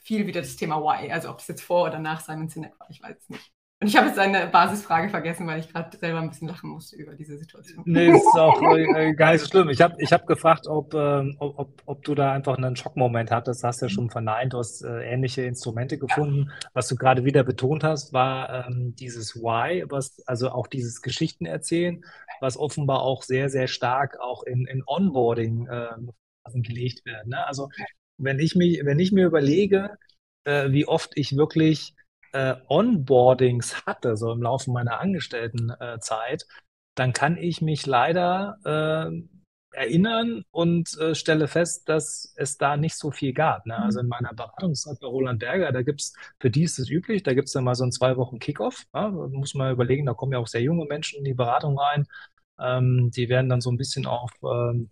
[0.00, 1.10] viel wieder das Thema Why.
[1.12, 3.51] Also ob es jetzt vor oder nach Simon Sinek war, ich weiß es nicht.
[3.82, 6.94] Und ich habe jetzt eine Basisfrage vergessen, weil ich gerade selber ein bisschen lachen musste
[6.94, 7.82] über diese Situation.
[7.84, 9.70] Nee, ist auch äh, gar nicht so schlimm.
[9.70, 13.64] Ich habe ich hab gefragt, ob, äh, ob, ob du da einfach einen Schockmoment hattest.
[13.64, 16.46] Hast ja schon verneint, du hast äh, ähnliche Instrumente gefunden.
[16.48, 16.70] Ja.
[16.74, 21.44] Was du gerade wieder betont hast, war ähm, dieses Why, was, also auch dieses Geschichten
[21.44, 22.04] erzählen,
[22.40, 25.88] was offenbar auch sehr, sehr stark auch in, in Onboarding äh,
[26.54, 27.26] gelegt wird.
[27.26, 27.44] Ne?
[27.48, 27.68] Also
[28.16, 29.98] wenn ich, mich, wenn ich mir überlege,
[30.44, 31.96] äh, wie oft ich wirklich
[32.32, 36.46] äh, Onboardings hatte, so im Laufe meiner Angestelltenzeit, äh,
[36.94, 39.22] dann kann ich mich leider äh,
[39.74, 43.66] erinnern und äh, stelle fest, dass es da nicht so viel gab.
[43.66, 43.76] Ne?
[43.76, 47.34] Also in meiner Beratungszeit bei Roland Berger, da gibt's für die ist es üblich, da
[47.34, 48.84] gibt's dann mal so ein zwei Wochen Kickoff.
[48.94, 49.10] Ja?
[49.10, 52.06] Da muss man überlegen, da kommen ja auch sehr junge Menschen in die Beratung rein.
[52.60, 54.90] Ähm, die werden dann so ein bisschen auf ähm,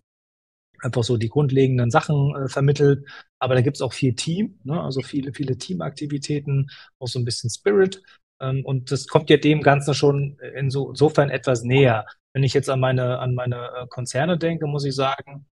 [0.83, 3.07] einfach so die grundlegenden Sachen äh, vermittelt.
[3.39, 4.81] Aber da gibt es auch viel Team, ne?
[4.83, 8.03] also viele, viele Teamaktivitäten, auch so ein bisschen Spirit.
[8.41, 12.07] Ähm, und das kommt ja dem Ganzen schon insofern etwas näher.
[12.33, 15.47] Wenn ich jetzt an meine, an meine äh, Konzerne denke, muss ich sagen,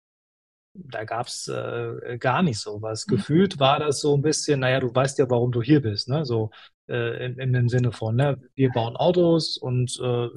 [0.75, 3.07] da gab's äh, gar nicht so was.
[3.07, 3.17] Mhm.
[3.17, 6.25] Gefühlt war das so ein bisschen, naja, du weißt ja, warum du hier bist, ne?
[6.25, 6.51] So
[6.89, 10.29] äh, in, in dem Sinne von, ne, wir bauen Autos und äh,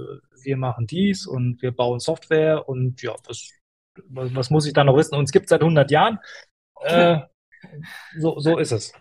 [0.43, 3.51] wir machen dies und wir bauen Software und ja, das
[4.07, 5.15] was, was muss ich da noch wissen?
[5.15, 6.19] Uns gibt es seit 100 Jahren.
[6.81, 7.19] Äh,
[8.17, 8.93] so, so ist es.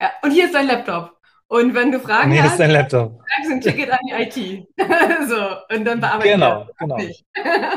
[0.00, 1.14] Ja, und hier ist dein Laptop.
[1.46, 3.20] Und wenn du Fragen nee, hast, ist dein Laptop.
[3.36, 4.66] sagst ein Ticket an die IT.
[5.28, 6.96] so, und dann bearbeiten Genau, genau.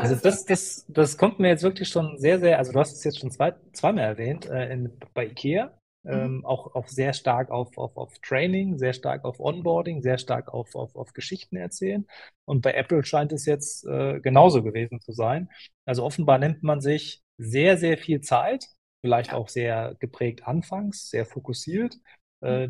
[0.00, 3.04] also das, das, das kommt mir jetzt wirklich schon sehr, sehr, also du hast es
[3.04, 5.70] jetzt schon zwei, zweimal erwähnt, äh, in, bei IKEA.
[6.08, 6.46] Ähm, mhm.
[6.46, 10.74] auch, auch sehr stark auf, auf, auf Training, sehr stark auf Onboarding, sehr stark auf,
[10.74, 12.06] auf, auf Geschichten erzählen.
[12.46, 15.50] Und bei Apple scheint es jetzt äh, genauso gewesen zu sein.
[15.84, 18.64] Also offenbar nimmt man sich sehr, sehr viel Zeit,
[19.02, 21.96] vielleicht auch sehr geprägt anfangs, sehr fokussiert,
[22.40, 22.68] äh,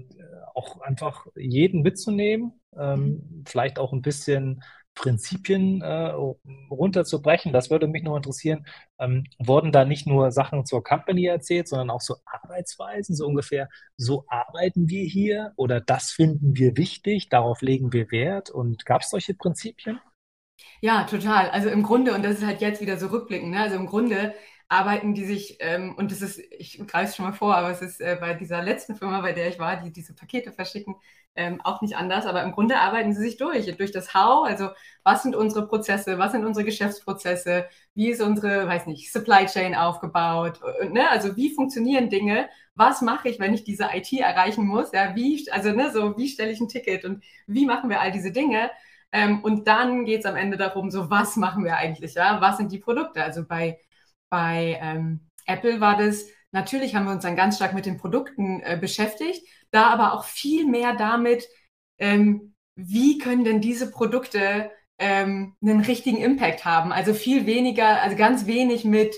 [0.55, 4.65] auch einfach jeden mitzunehmen, ähm, vielleicht auch ein bisschen
[4.99, 6.13] Prinzipien äh,
[6.71, 7.53] runterzubrechen.
[7.53, 8.67] Das würde mich noch interessieren.
[8.99, 13.69] Ähm, wurden da nicht nur Sachen zur Company erzählt, sondern auch so Arbeitsweisen, so ungefähr,
[13.97, 19.03] so arbeiten wir hier oder das finden wir wichtig, darauf legen wir Wert und gab
[19.03, 20.01] es solche Prinzipien?
[20.81, 21.51] Ja, total.
[21.51, 23.61] Also im Grunde, und das ist halt jetzt wieder so rückblickend, ne?
[23.61, 24.35] also im Grunde
[24.69, 27.81] arbeiten die sich, ähm, und das ist, ich greife es schon mal vor, aber es
[27.81, 30.97] ist äh, bei dieser letzten Firma, bei der ich war, die diese Pakete verschicken,
[31.35, 32.27] ähm, auch nicht anders.
[32.27, 34.47] Aber im Grunde arbeiten sie sich durch, durch das How.
[34.47, 34.71] Also
[35.05, 39.75] was sind unsere Prozesse, was sind unsere Geschäftsprozesse, wie ist unsere, weiß nicht, Supply Chain
[39.75, 41.09] aufgebaut, und, ne?
[41.11, 45.51] also wie funktionieren Dinge, was mache ich, wenn ich diese IT erreichen muss, ja, wie,
[45.51, 48.71] also ne, so wie stelle ich ein Ticket und wie machen wir all diese Dinge.
[49.13, 52.59] Ähm, und dann geht es am Ende darum, so was machen wir eigentlich, ja, was
[52.59, 53.23] sind die Produkte?
[53.25, 53.79] Also bei
[54.31, 58.61] bei ähm, Apple war das, natürlich haben wir uns dann ganz stark mit den Produkten
[58.61, 61.49] äh, beschäftigt, da aber auch viel mehr damit,
[61.99, 66.93] ähm, wie können denn diese Produkte ähm, einen richtigen Impact haben.
[66.93, 69.15] Also viel weniger, also ganz wenig mit,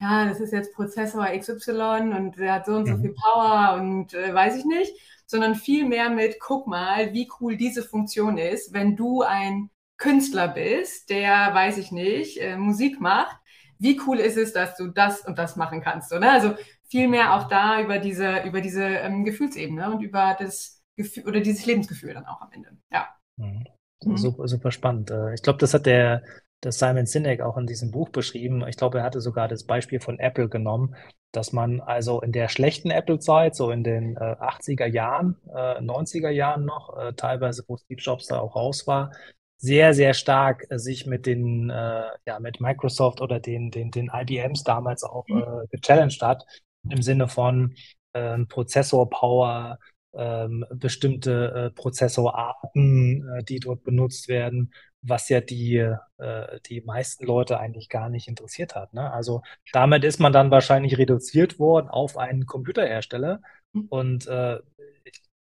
[0.00, 3.02] ja, das ist jetzt Prozessor XY und der hat so und so mhm.
[3.02, 4.92] viel Power und äh, weiß ich nicht,
[5.26, 10.48] sondern viel mehr mit, guck mal, wie cool diese Funktion ist, wenn du ein Künstler
[10.48, 13.36] bist, der, weiß ich nicht, äh, Musik macht
[13.78, 16.12] wie cool ist es, dass du das und das machen kannst.
[16.12, 16.32] Oder?
[16.32, 16.54] Also
[16.88, 21.40] viel mehr auch da über diese, über diese ähm, Gefühlsebene und über das Gefühl oder
[21.40, 22.70] dieses Lebensgefühl dann auch am Ende.
[22.90, 23.08] Ja.
[23.36, 23.64] Mhm.
[24.04, 24.16] mhm.
[24.16, 25.10] Super, super spannend.
[25.10, 26.22] Äh, ich glaube, das hat der,
[26.64, 28.66] der Simon Sinek auch in diesem Buch beschrieben.
[28.66, 30.96] Ich glaube, er hatte sogar das Beispiel von Apple genommen,
[31.32, 36.30] dass man also in der schlechten Apple-Zeit, so in den äh, 80er Jahren, äh, 90er
[36.30, 39.12] Jahren noch, äh, teilweise, wo Steve Jobs da auch raus war,
[39.58, 44.10] sehr, sehr stark äh, sich mit den, äh, ja, mit Microsoft oder den, den, den
[44.12, 45.42] IBMs damals auch mhm.
[45.42, 46.44] äh, gechallenged hat,
[46.88, 47.74] im Sinne von
[48.12, 49.78] äh, Prozessor-Power,
[50.14, 57.26] ähm, bestimmte äh, Prozessorarten, äh, die dort benutzt werden, was ja die, äh, die meisten
[57.26, 58.94] Leute eigentlich gar nicht interessiert hat.
[58.94, 59.12] Ne?
[59.12, 59.42] Also
[59.72, 63.40] damit ist man dann wahrscheinlich reduziert worden auf einen Computerhersteller.
[63.72, 63.86] Mhm.
[63.90, 64.58] Und äh,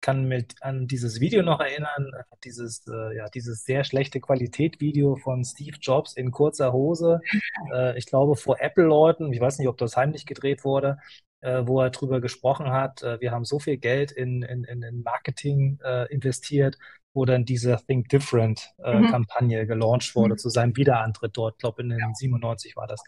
[0.02, 2.10] kann mich an dieses Video noch erinnern,
[2.44, 7.20] dieses, äh, ja, dieses sehr schlechte Qualität-Video von Steve Jobs in kurzer Hose.
[7.72, 10.98] Äh, ich glaube, vor Apple-Leuten, ich weiß nicht, ob das heimlich gedreht wurde,
[11.40, 15.02] äh, wo er drüber gesprochen hat, äh, wir haben so viel Geld in, in, in
[15.02, 16.76] Marketing äh, investiert,
[17.14, 19.68] wo dann diese Think Different-Kampagne äh, mhm.
[19.68, 20.38] gelauncht wurde, mhm.
[20.38, 22.10] zu seinem Wiederantritt dort, ich glaube in den ja.
[22.12, 23.02] 97 war das.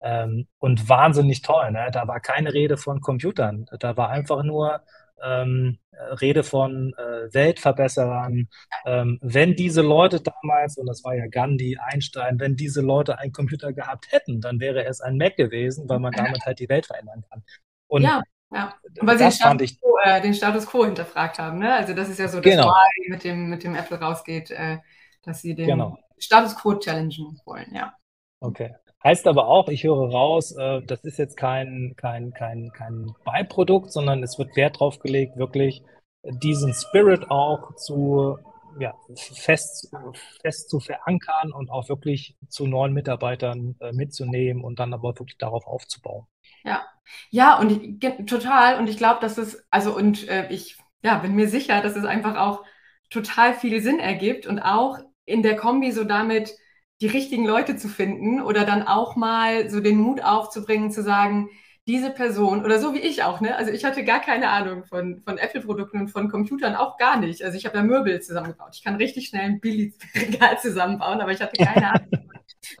[0.00, 1.88] Ähm, und wahnsinnig toll, ne?
[1.92, 3.66] Da war keine Rede von Computern.
[3.80, 4.80] Da war einfach nur
[5.24, 5.78] ähm,
[6.20, 8.48] Rede von äh, Weltverbesserern.
[8.86, 13.32] Ähm, wenn diese Leute damals, und das war ja Gandhi, Einstein, wenn diese Leute einen
[13.32, 16.86] Computer gehabt hätten, dann wäre es ein Mac gewesen, weil man damit halt die Welt
[16.86, 17.42] verändern kann.
[17.88, 18.22] Und ja.
[18.50, 21.58] Ja, weil sie den Status, ich, quo, äh, den Status, quo, hinterfragt haben.
[21.58, 21.74] Ne?
[21.74, 22.72] Also das ist ja so, dass genau.
[23.06, 24.78] mit dem, mit dem Apple rausgeht, äh,
[25.22, 25.98] dass sie den genau.
[26.18, 27.92] Status quo challengen wollen, ja.
[28.40, 28.74] Okay.
[29.04, 33.92] Heißt aber auch, ich höre raus, äh, das ist jetzt kein, kein, kein, kein Beiprodukt,
[33.92, 35.82] sondern es wird Wert drauf gelegt, wirklich
[36.24, 38.38] diesen Spirit auch zu
[38.80, 39.94] ja, fest,
[40.40, 45.38] fest zu verankern und auch wirklich zu neuen Mitarbeitern äh, mitzunehmen und dann aber wirklich
[45.38, 46.26] darauf aufzubauen.
[46.64, 46.86] Ja,
[47.30, 48.78] ja, und ich, total.
[48.78, 52.04] Und ich glaube, dass es, also und äh, ich ja, bin mir sicher, dass es
[52.04, 52.64] einfach auch
[53.10, 56.54] total viel Sinn ergibt und auch in der Kombi so damit,
[57.00, 61.48] die richtigen Leute zu finden oder dann auch mal so den Mut aufzubringen, zu sagen,
[61.86, 63.56] diese Person oder so wie ich auch, ne?
[63.56, 67.42] Also ich hatte gar keine Ahnung von, von Apple-Produkten und von Computern auch gar nicht.
[67.42, 68.72] Also ich habe ja Möbel zusammengebaut.
[68.74, 72.28] Ich kann richtig schnell ein Billig-Regal zusammenbauen, aber ich hatte keine Ahnung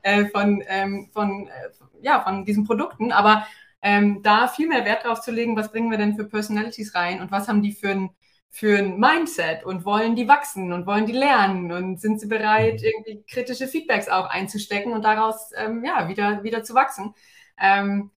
[0.02, 1.70] äh, von, ähm, von, äh,
[2.02, 3.10] ja, von diesen Produkten.
[3.12, 3.46] Aber
[3.80, 7.20] ähm, da viel mehr Wert drauf zu legen, was bringen wir denn für Personalities rein
[7.22, 8.10] und was haben die für ein
[8.50, 12.80] für ein Mindset und wollen die wachsen und wollen die lernen und sind sie bereit,
[12.80, 12.86] mhm.
[12.86, 17.14] irgendwie kritische Feedbacks auch einzustecken und daraus ähm, ja, wieder, wieder zu wachsen.
[17.58, 18.10] Ähm,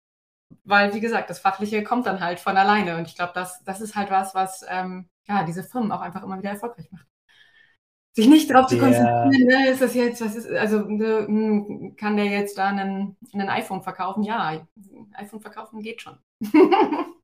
[0.65, 2.97] weil, wie gesagt, das Fachliche kommt dann halt von alleine.
[2.97, 6.23] Und ich glaube, das, das ist halt was, was ähm, ja, diese Firmen auch einfach
[6.23, 7.07] immer wieder erfolgreich macht.
[8.13, 12.17] Sich nicht darauf zu konzentrieren, ne, ist das jetzt, was ist, also ne, hm, kann
[12.17, 14.25] der jetzt da einen, einen iPhone verkaufen?
[14.25, 14.67] Ja,
[15.13, 16.19] iPhone verkaufen geht schon.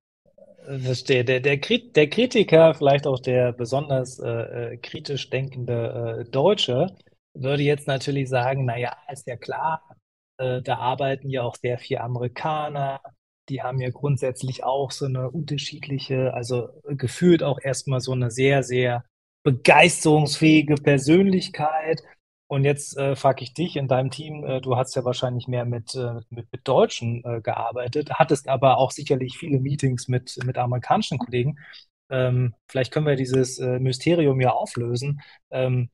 [0.67, 1.25] Verstehe.
[1.25, 6.89] Der, der, der Kritiker, vielleicht auch der besonders äh, äh, kritisch denkende äh, Deutsche,
[7.35, 9.83] würde jetzt natürlich sagen, naja, ist ja klar,
[10.39, 13.01] äh, da arbeiten ja auch sehr viele Amerikaner,
[13.49, 18.63] die haben ja grundsätzlich auch so eine unterschiedliche, also gefühlt auch erstmal so eine sehr,
[18.63, 19.05] sehr
[19.45, 22.03] begeisterungsfähige Persönlichkeit.
[22.49, 25.65] Und jetzt äh, frage ich dich in deinem Team, äh, du hast ja wahrscheinlich mehr
[25.65, 30.57] mit, äh, mit, mit Deutschen äh, gearbeitet, hattest aber auch sicherlich viele Meetings mit, mit
[30.59, 31.59] amerikanischen Kollegen.
[32.11, 35.23] ähm, vielleicht können wir dieses äh, Mysterium ja auflösen.
[35.51, 35.91] Ähm,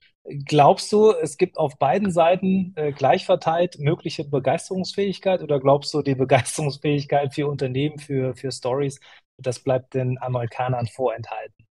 [0.47, 6.03] glaubst du, es gibt auf beiden Seiten äh, gleich verteilt mögliche Begeisterungsfähigkeit oder glaubst du,
[6.03, 9.01] die Begeisterungsfähigkeit für Unternehmen, für, für Stories,
[9.39, 11.67] das bleibt den Amerikanern vorenthalten?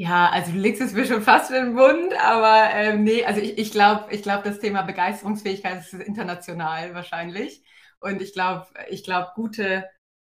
[0.00, 3.40] Ja, also du legst es mir schon fast in den Mund, aber ähm, nee, also
[3.40, 7.64] ich, ich glaube, ich glaub, das Thema Begeisterungsfähigkeit ist international wahrscheinlich.
[7.98, 9.84] Und ich glaube, ich glaube, gute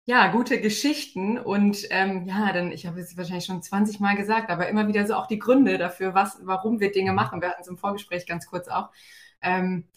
[0.08, 4.52] ja, gute Geschichten und ähm, ja, dann, ich habe es wahrscheinlich schon 20 Mal gesagt,
[4.52, 7.16] aber immer wieder so auch die Gründe dafür, was, warum wir Dinge mhm.
[7.16, 7.42] machen.
[7.42, 8.92] Wir hatten es im Vorgespräch ganz kurz auch.
[9.42, 9.88] Ähm,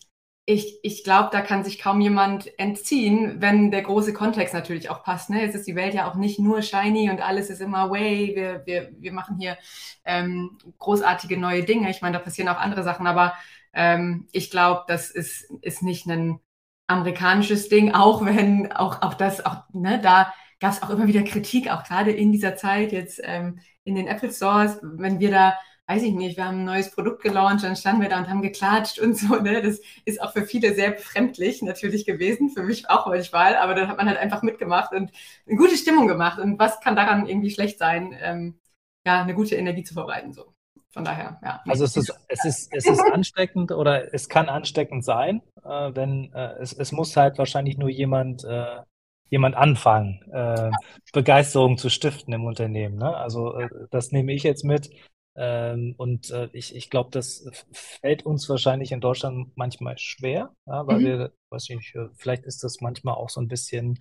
[0.49, 5.03] ich, ich glaube, da kann sich kaum jemand entziehen, wenn der große Kontext natürlich auch
[5.03, 5.29] passt.
[5.29, 5.43] Ne?
[5.43, 8.63] Jetzt ist die Welt ja auch nicht nur shiny und alles ist immer way, wir,
[8.65, 9.59] wir, wir machen hier
[10.07, 11.91] ähm, großartige neue Dinge.
[11.91, 13.35] Ich meine, da passieren auch andere Sachen, aber
[13.75, 16.41] ähm, ich glaube, das ist, ist nicht ein
[16.87, 21.25] amerikanisches Ding, auch wenn auch, auch das, auch, ne, da gab es auch immer wieder
[21.25, 25.59] Kritik, auch gerade in dieser Zeit jetzt ähm, in den Apple Stores, wenn wir da,
[25.89, 28.43] weiß ich nicht, wir haben ein neues Produkt gelauncht, dann standen wir da und haben
[28.43, 29.63] geklatscht und so, ne?
[29.63, 33.89] Das ist auch für viele sehr befremdlich natürlich gewesen, für mich auch manchmal, aber dann
[33.89, 35.11] hat man halt einfach mitgemacht und
[35.47, 36.39] eine gute Stimmung gemacht.
[36.39, 38.61] Und was kann daran irgendwie schlecht sein, ähm,
[39.07, 40.53] ja, eine gute Energie zu verbreiten, so.
[40.91, 41.63] Von daher, ja.
[41.67, 46.33] Also es ist, es ist, es ist ansteckend oder es kann ansteckend sein, äh, wenn
[46.35, 48.83] äh, es, es muss halt wahrscheinlich nur jemand, äh,
[49.31, 50.71] jemand anfangen, äh,
[51.13, 52.97] Begeisterung zu stiften im Unternehmen.
[52.97, 53.15] Ne?
[53.17, 54.91] Also äh, das nehme ich jetzt mit.
[55.39, 60.87] Ähm, und äh, ich, ich glaube, das fällt uns wahrscheinlich in Deutschland manchmal schwer, ja,
[60.87, 61.05] weil mhm.
[61.05, 63.99] wir, weiß nicht, vielleicht ist das manchmal auch so ein bisschen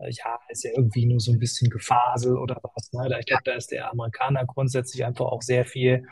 [0.00, 2.92] ja, ist ja irgendwie nur so ein bisschen Gefasel oder was.
[2.92, 3.18] Ne?
[3.18, 6.06] Ich glaube, da ist der Amerikaner grundsätzlich einfach auch sehr viel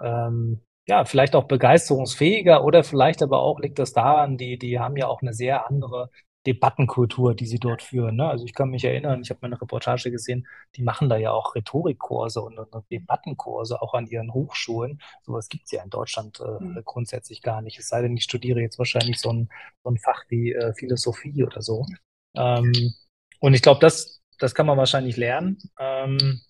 [0.00, 4.96] ähm, ja, vielleicht auch begeisterungsfähiger oder vielleicht aber auch liegt das daran, die, die haben
[4.96, 6.10] ja auch eine sehr andere
[6.46, 8.16] Debattenkultur, die sie dort führen.
[8.16, 8.28] Ne?
[8.28, 11.32] Also ich kann mich erinnern, ich habe mal eine Reportage gesehen, die machen da ja
[11.32, 15.00] auch Rhetorikkurse und, und Debattenkurse auch an ihren Hochschulen.
[15.22, 16.82] Sowas gibt es ja in Deutschland äh, mhm.
[16.84, 17.78] grundsätzlich gar nicht.
[17.78, 19.48] Es sei denn, ich studiere jetzt wahrscheinlich so ein,
[19.82, 21.84] so ein Fach wie äh, Philosophie oder so.
[22.34, 22.94] Ähm,
[23.40, 25.58] und ich glaube, das, das kann man wahrscheinlich lernen.
[25.78, 26.40] Ähm,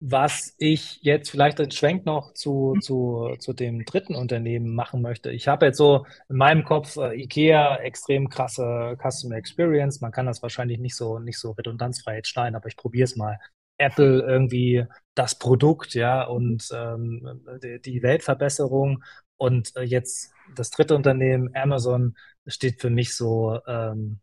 [0.00, 2.80] was ich jetzt vielleicht den Schwenk noch zu, mhm.
[2.82, 5.30] zu, zu dem dritten Unternehmen machen möchte.
[5.30, 10.00] Ich habe jetzt so in meinem Kopf äh, IKEA extrem krasse Customer Experience.
[10.00, 13.16] Man kann das wahrscheinlich nicht so, nicht so redundanzfrei jetzt schneiden, aber ich probiere es
[13.16, 13.38] mal.
[13.78, 19.02] Apple irgendwie das Produkt, ja, und ähm, die, die Weltverbesserung.
[19.36, 24.20] Und äh, jetzt das dritte Unternehmen, Amazon, steht für mich so ähm,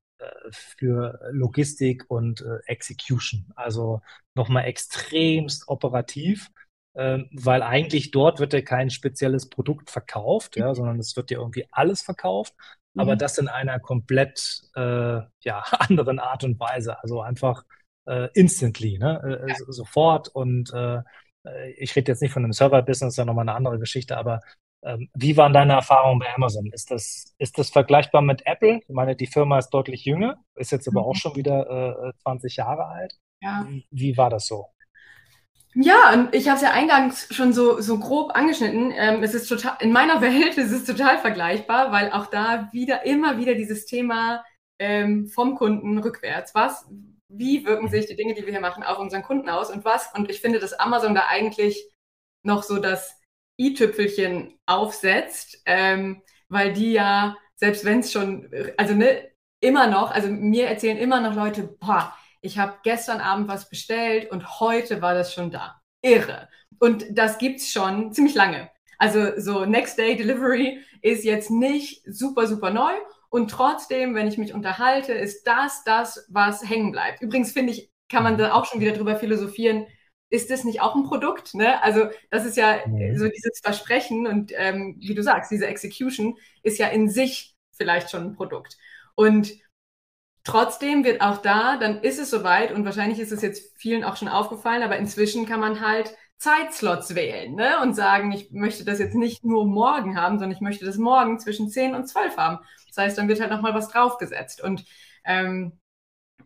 [0.52, 3.52] für Logistik und äh, Execution.
[3.56, 4.02] Also
[4.36, 6.50] nochmal extremst operativ,
[6.94, 11.40] äh, weil eigentlich dort wird ja kein spezielles Produkt verkauft, ja, sondern es wird ja
[11.40, 12.54] irgendwie alles verkauft,
[12.94, 13.02] mhm.
[13.02, 17.02] aber das in einer komplett äh, ja, anderen Art und Weise.
[17.02, 17.64] Also einfach
[18.06, 19.42] äh, instantly, ne?
[19.46, 19.56] Äh, ja.
[19.68, 21.02] sofort und äh,
[21.78, 24.42] ich rede jetzt nicht von einem Server-Business, sondern nochmal eine andere Geschichte, aber ähm,
[25.14, 26.70] wie waren deine Erfahrungen bei Amazon?
[26.74, 28.82] Ist das, ist das vergleichbar mit Apple?
[28.88, 31.08] Ich meine, die Firma ist deutlich jünger, ist jetzt aber mhm.
[31.08, 33.16] auch schon wieder äh, 20 Jahre alt.
[33.42, 33.68] Ja.
[33.92, 34.68] Wie war das so?
[35.76, 38.92] Ja, und ich habe es ja eingangs schon so, so grob angeschnitten.
[38.96, 43.06] Ähm, es ist total, in meiner Welt ist es total vergleichbar, weil auch da wieder,
[43.06, 44.44] immer wieder dieses Thema
[44.80, 46.54] ähm, vom Kunden rückwärts.
[46.54, 46.88] Was,
[47.28, 50.14] wie wirken sich die Dinge, die wir hier machen, auf unseren Kunden aus und was?
[50.14, 51.90] Und ich finde, dass Amazon da eigentlich
[52.44, 53.20] noch so das
[53.58, 60.28] i-Tüpfelchen aufsetzt, ähm, weil die ja, selbst wenn es schon, also ne, immer noch, also
[60.28, 65.14] mir erzählen immer noch Leute, boah, ich habe gestern Abend was bestellt und heute war
[65.14, 65.82] das schon da.
[66.02, 66.50] Irre.
[66.80, 68.70] Und das gibt's schon ziemlich lange.
[68.98, 72.92] Also so Next Day Delivery ist jetzt nicht super, super neu.
[73.30, 77.22] Und trotzdem, wenn ich mich unterhalte, ist das das, was hängen bleibt.
[77.22, 79.88] Übrigens finde ich, kann man da auch schon wieder drüber philosophieren,
[80.34, 81.54] ist das nicht auch ein Produkt?
[81.54, 81.82] Ne?
[81.84, 83.16] Also das ist ja nee.
[83.16, 88.10] so dieses Versprechen und ähm, wie du sagst, diese Execution ist ja in sich vielleicht
[88.10, 88.80] schon ein Produkt.
[89.14, 89.54] Und
[90.44, 94.18] trotzdem wird auch da, dann ist es soweit und wahrscheinlich ist es jetzt vielen auch
[94.18, 97.80] schon aufgefallen, aber inzwischen kann man halt Zeitslots wählen ne?
[97.84, 101.40] und sagen, ich möchte das jetzt nicht nur morgen haben, sondern ich möchte das morgen
[101.40, 102.58] zwischen 10 und 12 haben.
[102.88, 104.64] Das heißt, dann wird halt nochmal was draufgesetzt.
[104.64, 104.84] Und
[105.26, 105.80] ähm,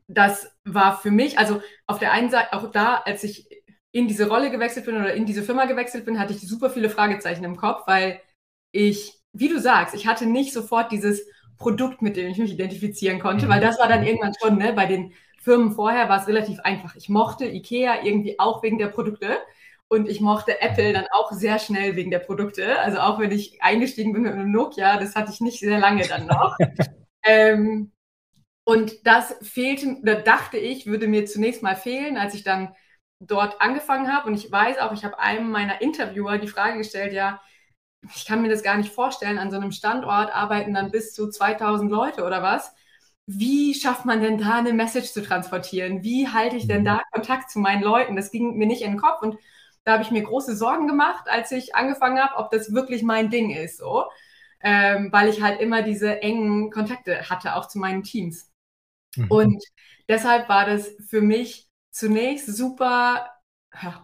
[0.08, 3.48] das war für mich, also auf der einen Seite, auch da, als ich
[3.92, 6.90] in diese Rolle gewechselt bin oder in diese Firma gewechselt bin, hatte ich super viele
[6.90, 8.22] Fragezeichen im Kopf, weil
[8.72, 11.26] ich, wie du sagst, ich hatte nicht sofort dieses
[11.58, 13.50] Produkt, mit dem ich mich identifizieren konnte, mhm.
[13.50, 16.96] weil das war dann irgendwann schon, ne, bei den Firmen vorher war es relativ einfach.
[16.96, 19.38] Ich mochte Ikea irgendwie auch wegen der Produkte
[19.88, 22.80] und ich mochte Apple dann auch sehr schnell wegen der Produkte.
[22.80, 26.06] Also auch wenn ich eingestiegen bin mit einem Nokia, das hatte ich nicht sehr lange
[26.06, 26.58] dann noch.
[27.24, 27.92] ähm,
[28.66, 32.76] und das fehlte, da dachte ich, würde mir zunächst mal fehlen, als ich dann
[33.20, 34.28] dort angefangen habe.
[34.28, 37.42] Und ich weiß auch, ich habe einem meiner Interviewer die Frage gestellt, ja,
[38.16, 41.30] ich kann mir das gar nicht vorstellen, an so einem Standort arbeiten dann bis zu
[41.30, 42.74] 2000 Leute oder was.
[43.26, 46.04] Wie schafft man denn da eine Message zu transportieren?
[46.04, 46.86] Wie halte ich denn mhm.
[46.86, 48.16] da Kontakt zu meinen Leuten?
[48.16, 49.38] Das ging mir nicht in den Kopf und
[49.84, 53.30] da habe ich mir große Sorgen gemacht, als ich angefangen habe, ob das wirklich mein
[53.30, 54.06] Ding ist, so,
[54.62, 58.52] ähm, weil ich halt immer diese engen Kontakte hatte, auch zu meinen Teams.
[59.16, 59.28] Mhm.
[59.30, 59.64] Und
[60.10, 61.67] deshalb war das für mich
[61.98, 63.32] zunächst super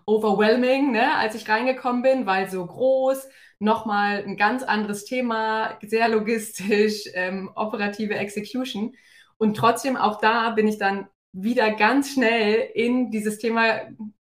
[0.05, 3.27] overwhelming, ne, als ich reingekommen bin, weil so groß,
[3.59, 8.95] nochmal ein ganz anderes Thema, sehr logistisch, ähm, operative Execution.
[9.37, 13.81] Und trotzdem auch da bin ich dann wieder ganz schnell in dieses Thema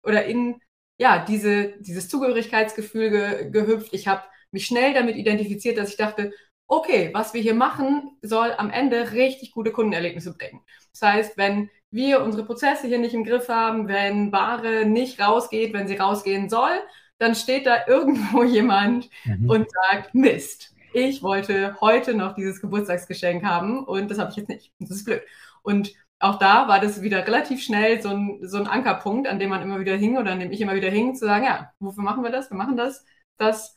[0.03, 0.59] oder in
[0.97, 3.93] ja, diese, dieses Zugehörigkeitsgefühl ge, gehüpft.
[3.93, 6.31] Ich habe mich schnell damit identifiziert, dass ich dachte,
[6.67, 10.61] okay, was wir hier machen, soll am Ende richtig gute Kundenerlebnisse bringen.
[10.91, 15.73] Das heißt, wenn wir unsere Prozesse hier nicht im Griff haben, wenn Ware nicht rausgeht,
[15.73, 16.71] wenn sie rausgehen soll,
[17.19, 19.49] dann steht da irgendwo jemand mhm.
[19.49, 24.49] und sagt, Mist, ich wollte heute noch dieses Geburtstagsgeschenk haben und das habe ich jetzt
[24.49, 24.73] nicht.
[24.79, 25.21] Das ist blöd.
[25.61, 29.49] Und auch da war das wieder relativ schnell so ein, so ein Ankerpunkt, an dem
[29.49, 32.03] man immer wieder hing oder an dem ich immer wieder hing, zu sagen, ja, wofür
[32.03, 32.49] machen wir das?
[32.49, 33.05] Wir machen das,
[33.37, 33.75] dass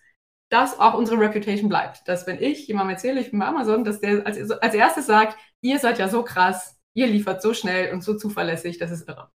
[0.48, 2.06] das auch unsere Reputation bleibt.
[2.06, 5.36] Dass wenn ich jemandem erzähle, ich bin bei Amazon, dass der als, als erstes sagt,
[5.60, 9.30] ihr seid ja so krass, ihr liefert so schnell und so zuverlässig, das ist irre.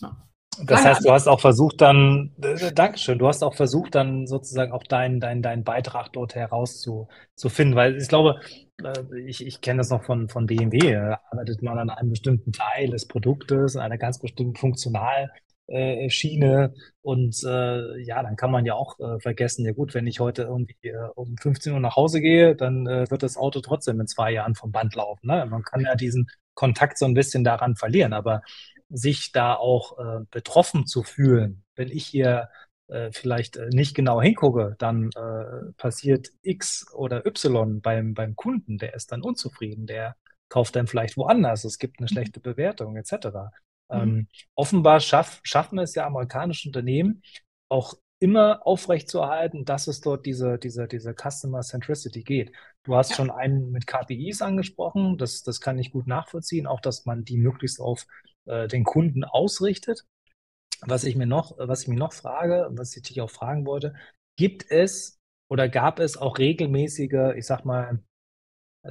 [0.00, 0.28] Ja.
[0.64, 4.72] Das heißt, du hast auch versucht dann, äh, Dankeschön, du hast auch versucht dann sozusagen
[4.72, 8.38] auch deinen dein, dein Beitrag dort herauszufinden, weil ich glaube,
[8.84, 8.92] äh,
[9.24, 12.90] ich, ich kenne das noch von, von BMW, äh, arbeitet man an einem bestimmten Teil
[12.90, 19.20] des Produktes, einer ganz bestimmten Funktionalschiene und äh, ja, dann kann man ja auch äh,
[19.20, 22.86] vergessen, ja gut, wenn ich heute irgendwie äh, um 15 Uhr nach Hause gehe, dann
[22.86, 25.28] äh, wird das Auto trotzdem in zwei Jahren vom Band laufen.
[25.28, 25.46] Ne?
[25.46, 28.42] Man kann ja diesen Kontakt so ein bisschen daran verlieren, aber
[28.88, 32.48] sich da auch äh, betroffen zu fühlen, wenn ich hier
[32.88, 38.76] äh, vielleicht äh, nicht genau hingucke, dann äh, passiert X oder Y beim, beim Kunden,
[38.76, 40.16] der ist dann unzufrieden, der
[40.48, 42.14] kauft dann vielleicht woanders, es gibt eine mhm.
[42.14, 43.12] schlechte Bewertung etc.
[43.14, 43.48] Mhm.
[43.90, 47.22] Ähm, offenbar schaff, schaffen es ja amerikanische Unternehmen
[47.70, 52.52] auch immer aufrechtzuerhalten, dass es dort diese, diese, diese Customer Centricity geht.
[52.84, 53.16] Du hast ja.
[53.16, 57.36] schon einen mit KPIs angesprochen, das, das kann ich gut nachvollziehen, auch dass man die
[57.36, 58.06] möglichst auf
[58.46, 60.04] äh, den Kunden ausrichtet.
[60.80, 63.94] Was ich mir noch, was ich mir noch frage, was ich dich auch fragen wollte,
[64.36, 68.02] gibt es oder gab es auch regelmäßige, ich sag mal,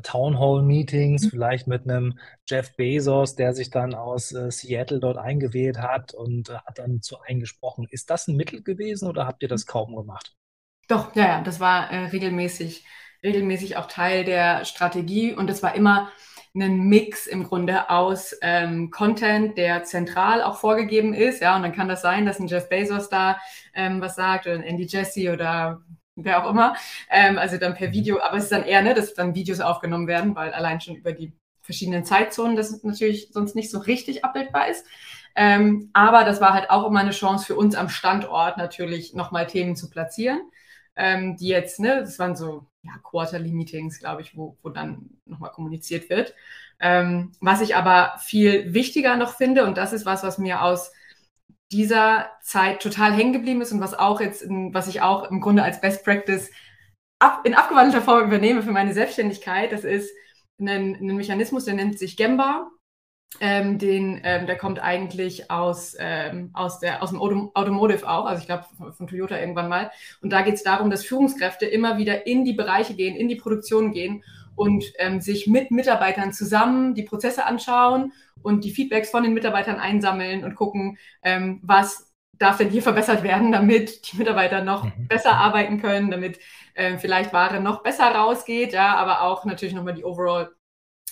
[0.04, 1.30] Town Hall Meetings, mhm.
[1.32, 2.18] vielleicht mit einem
[2.48, 7.02] Jeff Bezos, der sich dann aus äh, Seattle dort eingewählt hat und äh, hat dann
[7.02, 7.88] zu eingesprochen.
[7.90, 10.34] Ist das ein Mittel gewesen oder habt ihr das kaum gemacht?
[10.88, 12.86] Doch, ja, ja, das war äh, regelmäßig,
[13.24, 16.12] regelmäßig auch Teil der Strategie und es war immer
[16.54, 21.42] einen Mix im Grunde aus ähm, Content, der zentral auch vorgegeben ist.
[21.42, 23.40] Ja, und dann kann das sein, dass ein Jeff Bezos da
[23.74, 25.82] ähm, was sagt oder ein Andy Jesse oder
[26.16, 26.76] wer auch immer.
[27.10, 27.94] Ähm, also dann per mhm.
[27.94, 30.96] Video, aber es ist dann eher, ne, dass dann Videos aufgenommen werden, weil allein schon
[30.96, 34.86] über die verschiedenen Zeitzonen das natürlich sonst nicht so richtig abbildbar ist.
[35.36, 39.48] Ähm, aber das war halt auch immer eine Chance für uns am Standort natürlich nochmal
[39.48, 40.42] Themen zu platzieren,
[41.02, 45.10] ähm, die jetzt, ne, das waren so ja, Quarterly Meetings, glaube ich, wo, wo dann
[45.26, 46.36] nochmal kommuniziert wird.
[46.80, 50.92] Ähm, was ich aber viel wichtiger noch finde, und das ist was, was mir aus
[51.72, 55.42] dieser Zeit total hängen geblieben ist und was auch jetzt, in, was ich auch im
[55.42, 56.52] Grunde als Best Practice
[57.20, 60.12] ab, in abgewandelter Form übernehme für meine Selbstständigkeit, das ist
[60.60, 62.70] ein, ein Mechanismus, der nennt sich Gemba.
[63.40, 68.42] Ähm, den, ähm, der kommt eigentlich aus, ähm, aus, der, aus dem Automotive auch, also
[68.42, 69.90] ich glaube von, von, Toyota irgendwann mal.
[70.22, 73.38] Und da geht es darum, dass Führungskräfte immer wieder in die Bereiche gehen, in die
[73.38, 74.24] Produktion gehen
[74.56, 78.12] und ähm, sich mit Mitarbeitern zusammen die Prozesse anschauen
[78.42, 83.24] und die Feedbacks von den Mitarbeitern einsammeln und gucken, ähm, was darf denn hier verbessert
[83.24, 85.08] werden, damit die Mitarbeiter noch mhm.
[85.08, 86.40] besser arbeiten können, damit
[86.76, 90.52] ähm, vielleicht Ware noch besser rausgeht, ja, aber auch natürlich nochmal die overall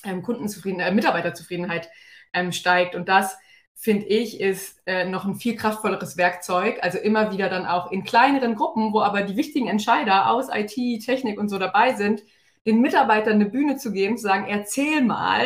[0.04, 1.90] ähm, Kundenzufriedenheit, äh, Mitarbeiterzufriedenheit
[2.34, 2.96] ähm, steigt.
[2.96, 3.38] Und das,
[3.76, 6.80] finde ich, ist äh, noch ein viel kraftvolleres Werkzeug.
[6.82, 10.76] Also immer wieder dann auch in kleineren Gruppen, wo aber die wichtigen Entscheider aus IT,
[11.06, 12.24] Technik und so dabei sind,
[12.66, 15.46] den Mitarbeitern eine Bühne zu geben, zu sagen, erzähl mal,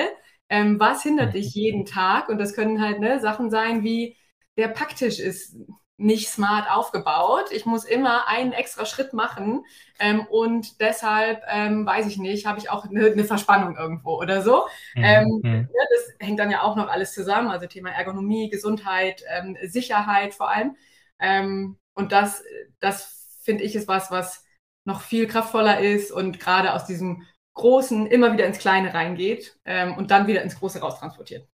[0.50, 2.28] ähm, was hindert dich jeden Tag?
[2.30, 4.18] Und das können halt ne, Sachen sein wie,
[4.58, 5.56] der Packtisch ist
[5.98, 7.52] nicht smart aufgebaut.
[7.52, 9.66] Ich muss immer einen extra Schritt machen
[10.00, 14.42] ähm, und deshalb, ähm, weiß ich nicht, habe ich auch eine, eine, Verspannung irgendwo oder
[14.42, 14.66] so.
[14.96, 15.04] Mhm.
[15.04, 15.70] Ähm, mhm.
[15.74, 20.34] ja, das hängt dann ja auch noch alles zusammen, also Thema Ergonomie, Gesundheit, ähm, Sicherheit
[20.34, 20.76] vor allem.
[21.20, 22.44] Ähm, und das,
[22.80, 24.44] das finde ich ist was, was
[24.86, 27.24] noch viel kraftvoller ist und gerade aus diesem
[27.54, 31.48] Großen immer wieder ins Kleine reingeht ähm, und dann wieder ins Große raustransportiert.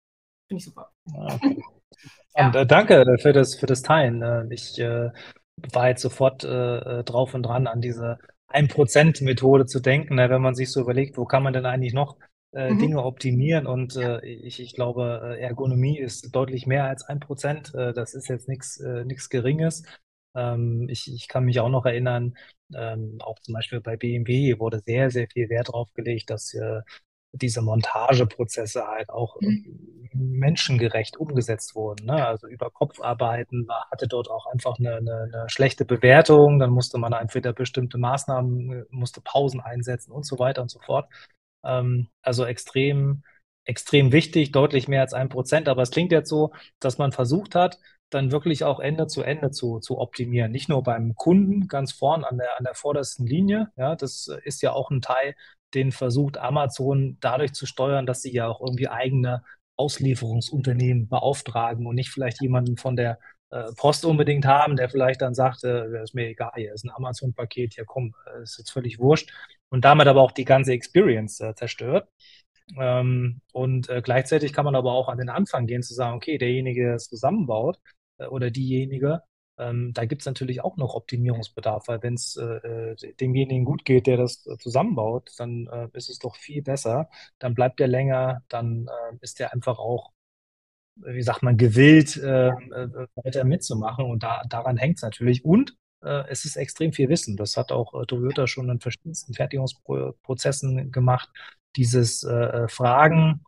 [0.49, 0.91] Finde ich super.
[1.15, 1.63] Okay.
[2.37, 2.49] Ja.
[2.49, 4.23] Und, äh, danke für das, für das Teilen.
[4.23, 5.11] Äh, ich äh,
[5.73, 8.19] war jetzt sofort äh, äh drauf und dran, an diese
[8.49, 12.17] 1%-Methode zu denken, ne, wenn man sich so überlegt, wo kann man denn eigentlich noch
[12.53, 12.79] äh, mhm.
[12.79, 17.75] Dinge optimieren und äh, ich, ich glaube, Ergonomie ist deutlich mehr als 1%.
[17.75, 19.83] Äh, das ist jetzt nichts äh, nichts Geringes.
[20.35, 22.35] Ähm, ich, ich kann mich auch noch erinnern,
[22.75, 26.83] ähm, auch zum Beispiel bei BMW wurde sehr, sehr viel Wert drauf gelegt, dass äh,
[27.37, 30.09] diese Montageprozesse halt auch mhm.
[30.13, 32.07] menschengerecht umgesetzt wurden.
[32.07, 32.27] Ne?
[32.27, 36.59] Also über Kopfarbeiten war, hatte dort auch einfach eine, eine, eine, schlechte Bewertung.
[36.59, 41.09] Dann musste man entweder bestimmte Maßnahmen, musste Pausen einsetzen und so weiter und so fort.
[41.65, 43.23] Ähm, also extrem,
[43.65, 45.69] extrem wichtig, deutlich mehr als ein Prozent.
[45.69, 47.79] Aber es klingt jetzt so, dass man versucht hat,
[48.11, 50.53] dann wirklich auch Ende zu Ende zu, zu optimieren.
[50.53, 53.73] Nicht nur beim Kunden ganz vorn an der, an der vordersten Linie.
[53.77, 55.35] Ja, das ist ja auch ein Teil
[55.77, 59.45] den versucht Amazon dadurch zu steuern, dass sie ja auch irgendwie eigene
[59.77, 63.19] Auslieferungsunternehmen beauftragen und nicht vielleicht jemanden von der
[63.51, 66.91] äh, Post unbedingt haben, der vielleicht dann sagt, äh, ist mir egal, hier ist ein
[66.91, 69.33] Amazon-Paket, hier komm, äh, ist jetzt völlig wurscht
[69.69, 72.09] und damit aber auch die ganze Experience äh, zerstört.
[72.79, 76.39] Ähm, und äh, gleichzeitig kann man aber auch an den Anfang gehen zu sagen, okay,
[76.39, 77.79] derjenige, der es zusammenbaut
[78.19, 79.23] äh, oder diejenige,
[79.59, 83.85] ähm, da gibt es natürlich auch noch Optimierungsbedarf, weil wenn es äh, äh, demjenigen gut
[83.85, 87.09] geht, der das äh, zusammenbaut, dann äh, ist es doch viel besser.
[87.39, 90.13] Dann bleibt er länger, dann äh, ist er einfach auch,
[90.97, 92.51] wie sagt man, gewillt, äh,
[93.17, 94.05] weiter mitzumachen.
[94.07, 95.45] Und da, daran hängt es natürlich.
[95.45, 95.77] Und
[96.29, 97.37] es ist extrem viel Wissen.
[97.37, 101.29] Das hat auch Toyota schon in verschiedensten Fertigungsprozessen gemacht.
[101.75, 102.21] Dieses
[102.69, 103.45] Fragen,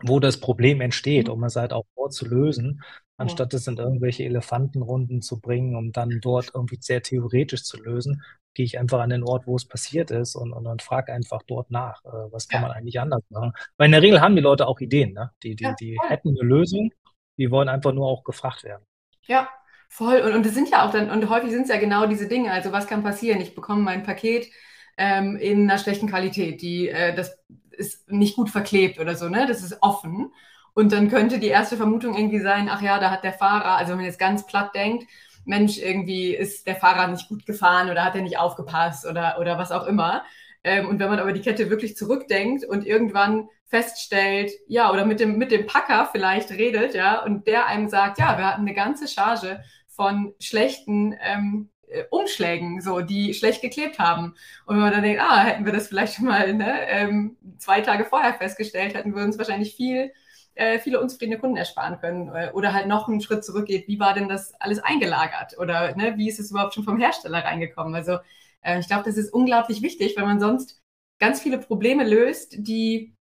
[0.00, 2.82] wo das Problem entsteht, um es halt auch vorzulösen
[3.20, 8.22] anstatt es in irgendwelche Elefantenrunden zu bringen, um dann dort irgendwie sehr theoretisch zu lösen,
[8.54, 11.42] gehe ich einfach an den Ort, wo es passiert ist und, und, und frage einfach
[11.46, 12.68] dort nach, äh, was kann ja.
[12.68, 13.52] man eigentlich anders machen.
[13.76, 15.30] Weil in der Regel haben die Leute auch Ideen, ne?
[15.42, 16.90] die, die, ja, die hätten eine Lösung,
[17.36, 18.84] die wollen einfach nur auch gefragt werden.
[19.22, 19.48] Ja,
[19.88, 20.20] voll.
[20.20, 22.50] Und, und es sind ja auch dann, und häufig sind es ja genau diese Dinge.
[22.52, 23.40] Also was kann passieren?
[23.40, 24.48] Ich bekomme mein Paket
[24.96, 27.38] ähm, in einer schlechten Qualität, die äh, das
[27.70, 29.46] ist nicht gut verklebt oder so, ne?
[29.46, 30.32] Das ist offen.
[30.74, 33.90] Und dann könnte die erste Vermutung irgendwie sein, ach ja, da hat der Fahrer, also
[33.90, 35.06] wenn man jetzt ganz platt denkt,
[35.44, 39.58] Mensch, irgendwie ist der Fahrer nicht gut gefahren oder hat er nicht aufgepasst oder, oder
[39.58, 40.22] was auch immer.
[40.62, 45.20] Ähm, und wenn man aber die Kette wirklich zurückdenkt und irgendwann feststellt, ja, oder mit
[45.20, 48.74] dem, mit dem Packer vielleicht redet, ja, und der einem sagt, ja, wir hatten eine
[48.74, 54.34] ganze Charge von schlechten ähm, äh, Umschlägen, so, die schlecht geklebt haben.
[54.66, 57.80] Und wenn man dann denkt, ah, hätten wir das vielleicht schon mal ne, ähm, zwei
[57.80, 60.12] Tage vorher festgestellt, hätten wir uns wahrscheinlich viel
[60.54, 62.34] äh, viele unzufriedene Kunden ersparen können.
[62.34, 65.58] Äh, oder halt noch einen Schritt zurückgeht, wie war denn das alles eingelagert?
[65.58, 67.94] Oder ne, wie ist es überhaupt schon vom Hersteller reingekommen?
[67.94, 68.18] Also
[68.62, 70.80] äh, ich glaube, das ist unglaublich wichtig, weil man sonst
[71.18, 73.14] ganz viele Probleme löst, die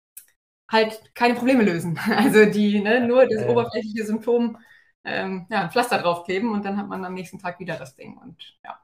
[0.70, 1.98] halt keine Probleme lösen.
[2.08, 3.48] Also die ne, nur das äh.
[3.48, 4.58] oberflächliche Symptom
[5.04, 8.18] ähm, ja, ein Pflaster draufkleben und dann hat man am nächsten Tag wieder das Ding.
[8.18, 8.82] Und ja.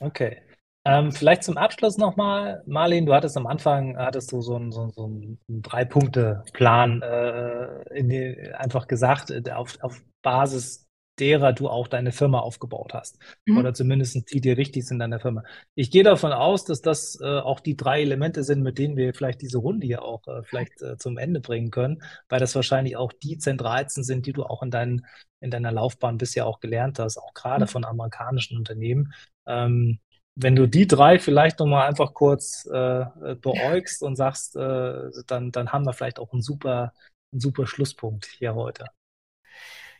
[0.00, 0.42] Okay.
[0.84, 4.88] Ähm, vielleicht zum Abschluss nochmal, Marlene, du hattest am Anfang, hattest du so einen, so,
[4.88, 12.40] so einen Drei-Punkte-Plan äh, einfach gesagt, äh, auf, auf Basis derer du auch deine Firma
[12.40, 13.18] aufgebaut hast.
[13.46, 13.58] Mhm.
[13.58, 15.44] Oder zumindest die dir wichtig sind in deiner Firma.
[15.74, 19.14] Ich gehe davon aus, dass das äh, auch die drei Elemente sind, mit denen wir
[19.14, 22.96] vielleicht diese Runde hier auch äh, vielleicht äh, zum Ende bringen können, weil das wahrscheinlich
[22.96, 25.06] auch die zentralsten sind, die du auch in, dein,
[25.40, 27.68] in deiner Laufbahn bisher auch gelernt hast, auch gerade mhm.
[27.68, 29.12] von amerikanischen Unternehmen.
[29.46, 30.00] Ähm,
[30.34, 33.04] wenn du die drei vielleicht nochmal einfach kurz äh,
[33.40, 36.92] beäugst und sagst, äh, dann, dann haben wir vielleicht auch einen super,
[37.32, 38.86] einen super Schlusspunkt hier heute.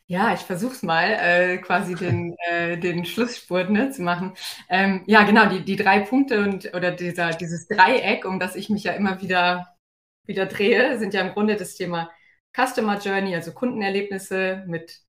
[0.07, 4.35] Ja, ich versuche es mal, äh, quasi den, äh, den Schlussspurt ne, zu machen.
[4.69, 8.69] Ähm, ja, genau, die, die drei Punkte und oder dieser, dieses Dreieck, um das ich
[8.69, 9.77] mich ja immer wieder,
[10.27, 12.11] wieder drehe, sind ja im Grunde das Thema
[12.55, 15.01] Customer Journey, also Kundenerlebnisse mit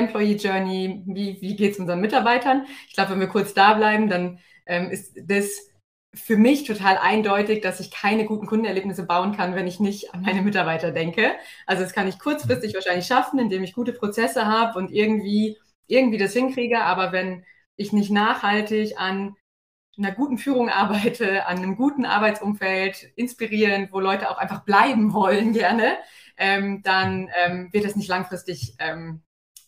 [0.00, 2.66] Employee Journey, wie, wie geht es unseren Mitarbeitern?
[2.88, 5.70] Ich glaube, wenn wir kurz da bleiben, dann ähm, ist das
[6.12, 10.22] für mich total eindeutig, dass ich keine guten Kundenerlebnisse bauen kann, wenn ich nicht an
[10.22, 11.34] meine Mitarbeiter denke.
[11.66, 16.18] Also das kann ich kurzfristig wahrscheinlich schaffen, indem ich gute Prozesse habe und irgendwie, irgendwie
[16.18, 16.82] das hinkriege.
[16.82, 17.44] Aber wenn
[17.76, 19.36] ich nicht nachhaltig an
[19.98, 25.52] einer guten Führung arbeite, an einem guten Arbeitsumfeld, inspirierend, wo Leute auch einfach bleiben wollen
[25.52, 25.96] gerne,
[26.36, 29.22] ähm, dann ähm, wird es nicht langfristig ähm,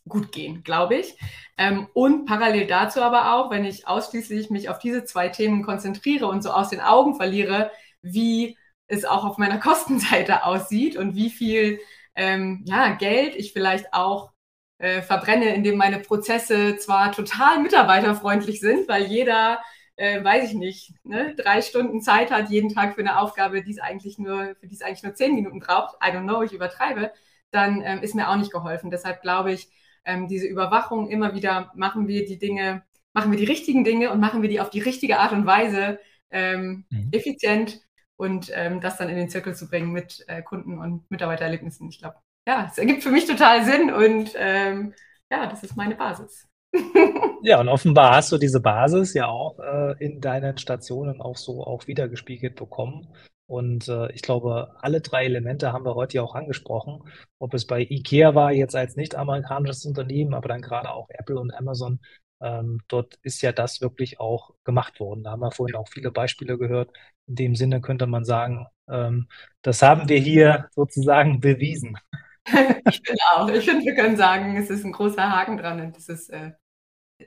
[0.08, 1.16] gut gehen, glaube ich.
[1.56, 6.26] Ähm, und parallel dazu aber auch, wenn ich ausschließlich mich auf diese zwei Themen konzentriere
[6.26, 7.70] und so aus den Augen verliere,
[8.02, 11.80] wie es auch auf meiner Kostenseite aussieht und wie viel
[12.14, 14.32] ähm, ja, Geld ich vielleicht auch
[14.78, 19.60] äh, verbrenne, indem meine Prozesse zwar total mitarbeiterfreundlich sind, weil jeder,
[19.96, 23.72] äh, weiß ich nicht, ne, drei Stunden Zeit hat jeden Tag für eine Aufgabe, die
[23.72, 25.96] es eigentlich nur, für die es eigentlich nur zehn Minuten braucht.
[26.04, 27.12] I don't know, ich übertreibe
[27.52, 28.90] dann ähm, ist mir auch nicht geholfen.
[28.90, 29.70] Deshalb glaube ich,
[30.04, 32.82] ähm, diese Überwachung immer wieder machen wir die Dinge,
[33.12, 35.98] machen wir die richtigen Dinge und machen wir die auf die richtige Art und Weise
[36.30, 37.08] ähm, mhm.
[37.12, 37.80] effizient
[38.16, 41.88] und ähm, das dann in den Zirkel zu bringen mit äh, Kunden und Mitarbeitererlebnissen.
[41.88, 44.94] Ich glaube, ja, es ergibt für mich total Sinn und ähm,
[45.30, 46.48] ja, das ist meine Basis.
[47.42, 51.64] ja, und offenbar hast du diese Basis ja auch äh, in deinen Stationen auch so
[51.64, 53.08] auch wiedergespiegelt bekommen.
[53.52, 57.02] Und äh, ich glaube, alle drei Elemente haben wir heute ja auch angesprochen.
[57.38, 61.52] Ob es bei IKEA war, jetzt als nicht-amerikanisches Unternehmen, aber dann gerade auch Apple und
[61.52, 62.00] Amazon,
[62.40, 65.24] ähm, dort ist ja das wirklich auch gemacht worden.
[65.24, 66.92] Da haben wir vorhin auch viele Beispiele gehört.
[67.26, 69.28] In dem Sinne könnte man sagen, ähm,
[69.60, 71.98] das haben wir hier sozusagen bewiesen.
[72.46, 73.50] ich finde auch.
[73.50, 76.52] Ich finde, wir können sagen, es ist ein großer Haken dran und es ist äh,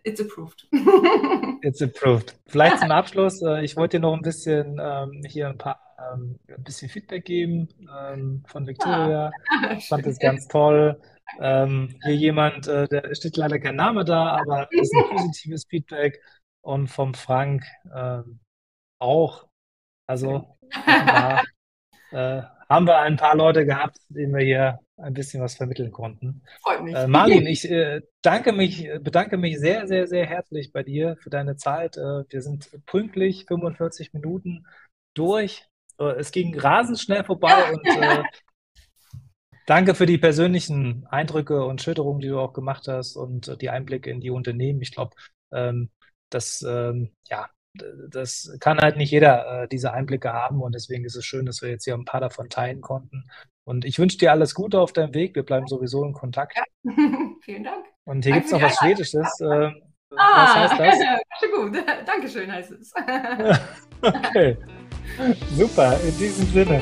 [0.03, 0.67] It's approved.
[1.61, 2.35] It's approved.
[2.47, 6.39] Vielleicht zum Abschluss, äh, ich wollte dir noch ein bisschen ähm, hier ein paar ähm,
[6.47, 7.69] ein bisschen Feedback geben
[7.99, 9.31] ähm, von Victoria.
[9.77, 10.99] Ich fand es ganz toll.
[11.39, 16.21] Ähm, hier jemand, äh, der steht leider kein Name da, aber ist ein positives Feedback.
[16.61, 18.39] Und vom Frank ähm,
[18.99, 19.47] auch.
[20.07, 21.43] Also offenbar,
[22.11, 26.41] äh, haben wir ein paar Leute gehabt, denen wir hier ein bisschen was vermitteln konnten.
[26.61, 26.95] Freut mich.
[26.95, 31.29] Äh, Marlin, ich äh, danke mich, bedanke mich sehr, sehr, sehr herzlich bei dir für
[31.29, 31.97] deine Zeit.
[31.97, 34.65] Äh, wir sind pünktlich 45 Minuten
[35.13, 35.67] durch.
[35.97, 38.23] Es ging rasend schnell vorbei und äh,
[39.65, 43.69] danke für die persönlichen Eindrücke und Schilderungen, die du auch gemacht hast und äh, die
[43.69, 44.81] Einblicke in die Unternehmen.
[44.81, 45.15] Ich glaube,
[45.53, 45.89] ähm,
[46.29, 47.49] das, ähm, ja,
[48.09, 51.61] das kann halt nicht jeder äh, diese Einblicke haben und deswegen ist es schön, dass
[51.61, 53.29] wir jetzt hier ein paar davon teilen konnten.
[53.63, 55.35] Und ich wünsche dir alles Gute auf deinem Weg.
[55.35, 56.55] Wir bleiben sowieso in Kontakt.
[56.55, 56.93] Ja.
[57.41, 57.85] Vielen Dank.
[58.05, 59.39] Und hier gibt es noch was Schwedisches.
[59.41, 59.71] Äh,
[60.15, 61.51] ah, was heißt das?
[61.55, 61.75] gut.
[62.05, 62.93] Dankeschön heißt es.
[64.01, 64.57] okay.
[65.57, 66.81] Super, in diesem Sinne.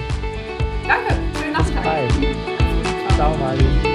[0.88, 2.10] Danke, schönen Nachmittag.
[3.16, 3.93] Ciao, Marlin.